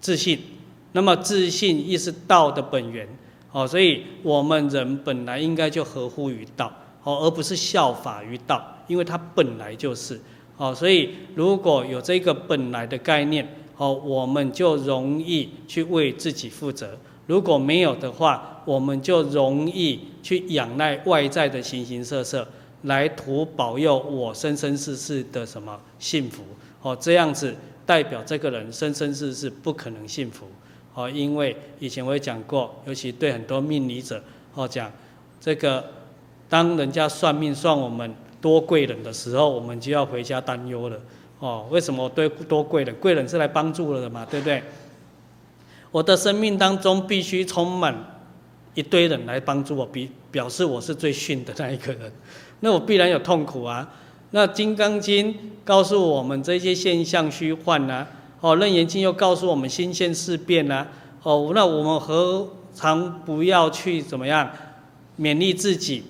[0.00, 0.38] 自信。
[0.92, 3.08] 那么自信亦是道的本源。
[3.50, 6.70] 哦，所以我们人本来应该就合乎于道，
[7.02, 10.20] 哦，而不是效法于道，因为它本来就是。
[10.58, 13.46] 哦，所以如果有这个本来的概念，
[13.76, 16.88] 哦，我们就容易去为自己负责；
[17.26, 22.46] 如果没有的话，我们就容易去仰赖外在的形形色色
[22.82, 26.42] 来图保佑我生生世世的什么幸福。
[26.82, 30.46] 哦，这样子代表这个人生生世世不可能幸福。
[30.94, 34.22] 哦，因为以前我也讲过，尤其对很多命理者，
[34.54, 34.90] 哦，讲
[35.40, 35.84] 这个，
[36.48, 38.14] 当人家算命算我们。
[38.40, 41.00] 多贵人的时候，我们就要回家担忧了。
[41.40, 42.94] 哦，为什么对多贵人？
[43.00, 44.62] 贵人是来帮助了的嘛，对不对？
[45.90, 47.92] 我的生命当中必须充满
[48.74, 52.12] 一堆人来帮助我，比表示我是最逊的那一个人，
[52.60, 53.88] 那我必然有痛苦啊。
[54.30, 55.32] 那《金刚经》
[55.64, 58.06] 告诉我们这些现象虚幻呐，
[58.40, 60.86] 哦，《楞严经》又告诉我们心现事变呐，
[61.22, 64.50] 哦，那我们何尝不要去怎么样
[65.18, 66.04] 勉励自己？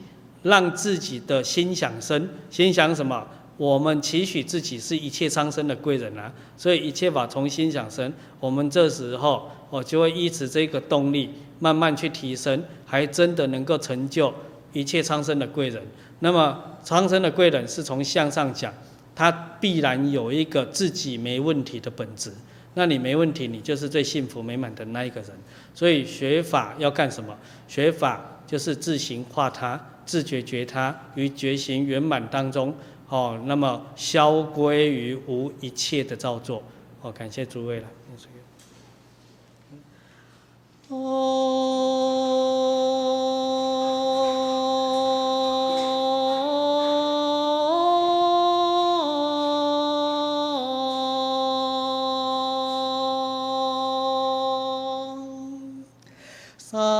[0.44, 3.26] 让自己的心想生，心想什么？
[3.56, 6.32] 我们期许自己是一切苍生的贵人啊！
[6.56, 8.10] 所以一切法从心想生。
[8.38, 14.32] 我们这时候，我就会依持这个动力，慢慢去提升，还真的能够成就
[14.72, 15.82] 一切苍生的贵人。
[16.20, 18.72] 那么长生的贵人是从相上讲，
[19.14, 19.30] 他
[19.60, 22.32] 必然有一个自己没问题的本质。
[22.74, 25.30] 那你没问题，你就是最幸福美满的那一个人。
[25.74, 27.36] 所以学法要干什么？
[27.66, 29.80] 学法就是自行化他。
[30.06, 32.74] 自觉觉他于觉行圆满当中，
[33.10, 36.62] 哦，那么消归于无一切的造作，
[37.02, 37.86] 哦，感谢诸位了。
[40.88, 42.97] 哦。
[56.70, 56.97] さあ。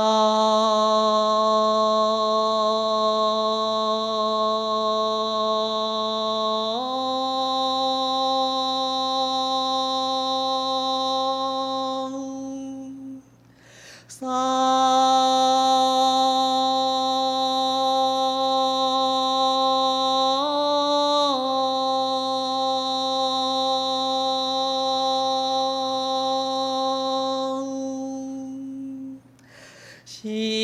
[30.21, 30.58] 心。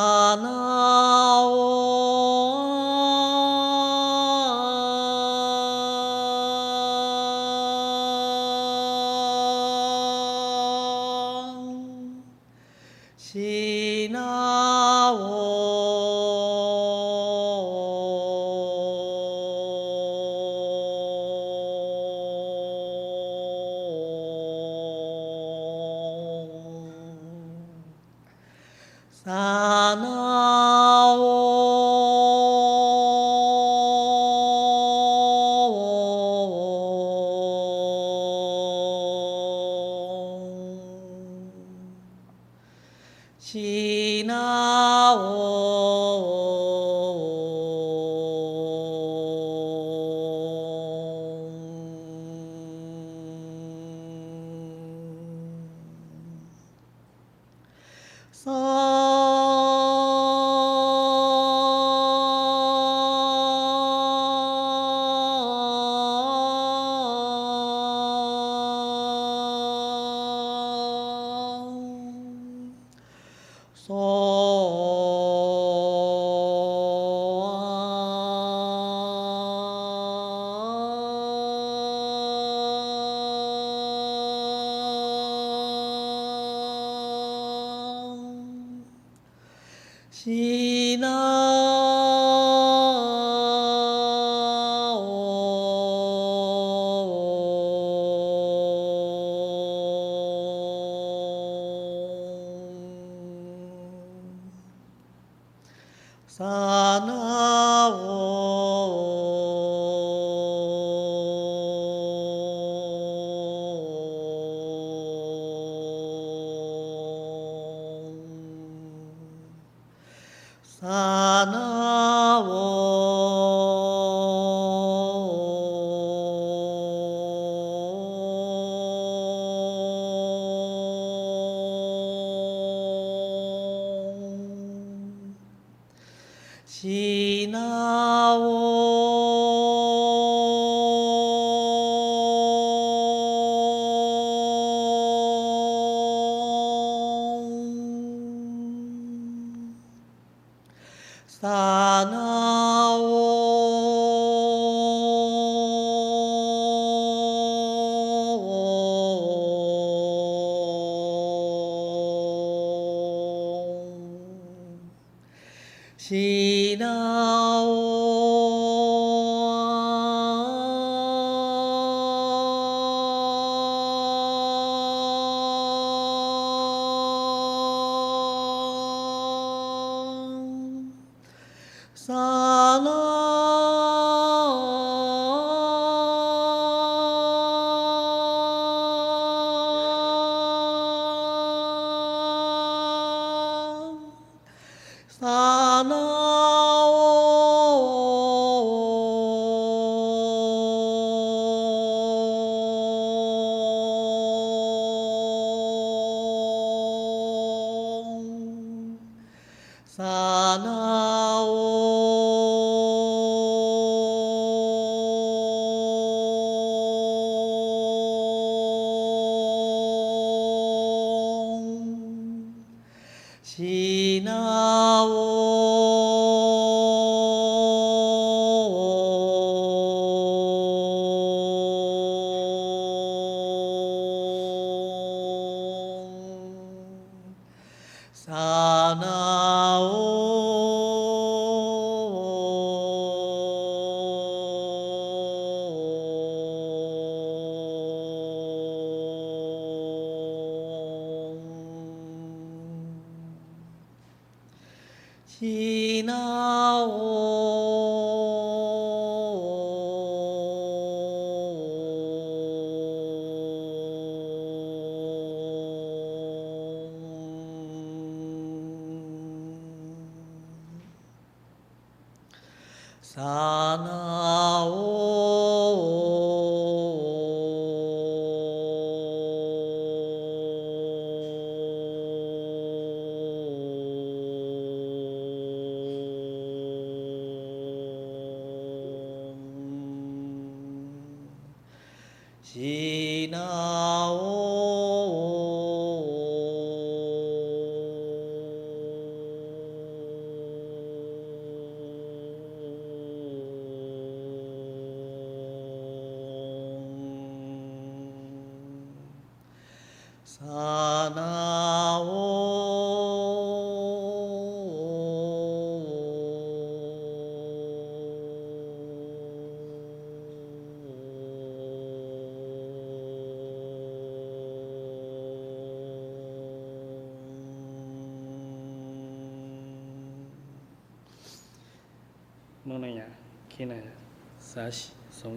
[0.00, 0.99] 花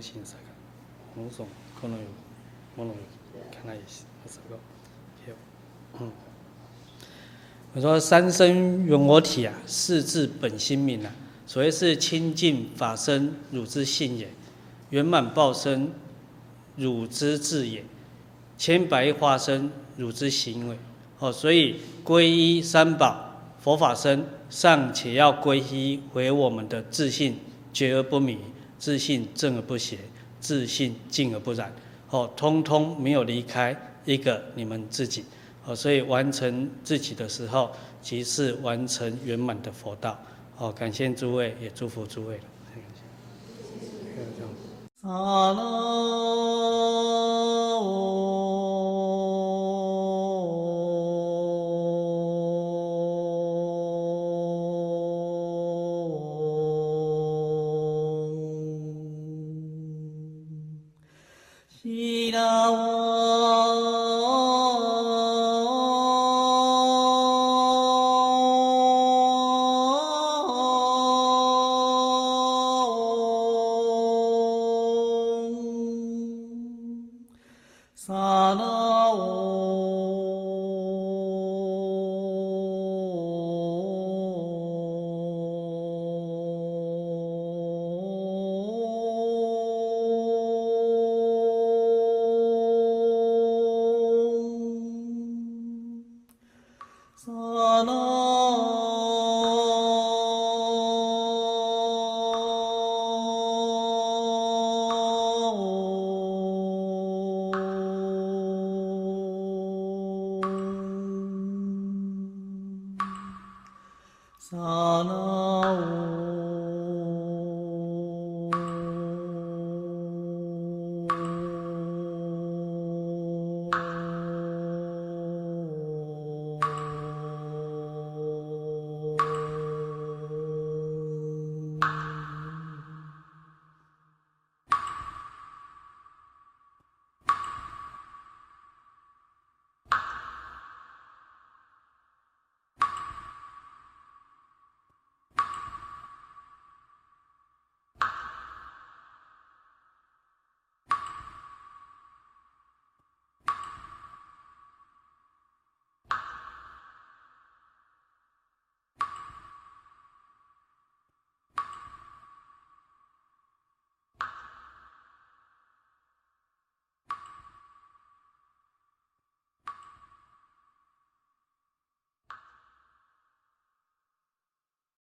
[0.03, 0.51] 西松心沙卡，
[1.15, 1.47] 龙松
[1.79, 2.05] 可能有，
[2.75, 2.93] 可能有，
[3.49, 4.59] 看那意思，这个，
[5.99, 6.11] 嗯，
[7.73, 11.11] 我说三身圆我体啊，四字本心明啊，
[11.47, 14.27] 所谓是清净法身，汝之性也；
[14.89, 15.93] 圆满报身，
[16.75, 17.83] 汝之智也；
[18.57, 20.77] 千百亿化身，汝之行为。
[21.19, 27.39] 哦，所以皈依三宝佛法身，尚且要皈依为我们的自信，
[27.71, 28.37] 觉而不迷。
[28.83, 29.97] 自信正而不邪，
[30.41, 31.71] 自信静而不染，
[32.09, 33.73] 哦，通通没有离开
[34.03, 35.23] 一个你们自己，
[35.65, 40.19] 哦，所以完成自己的时候，即是完成圆满的佛道，
[40.57, 42.43] 哦，感谢诸位，也祝福诸位了。
[45.03, 45.61] 阿萨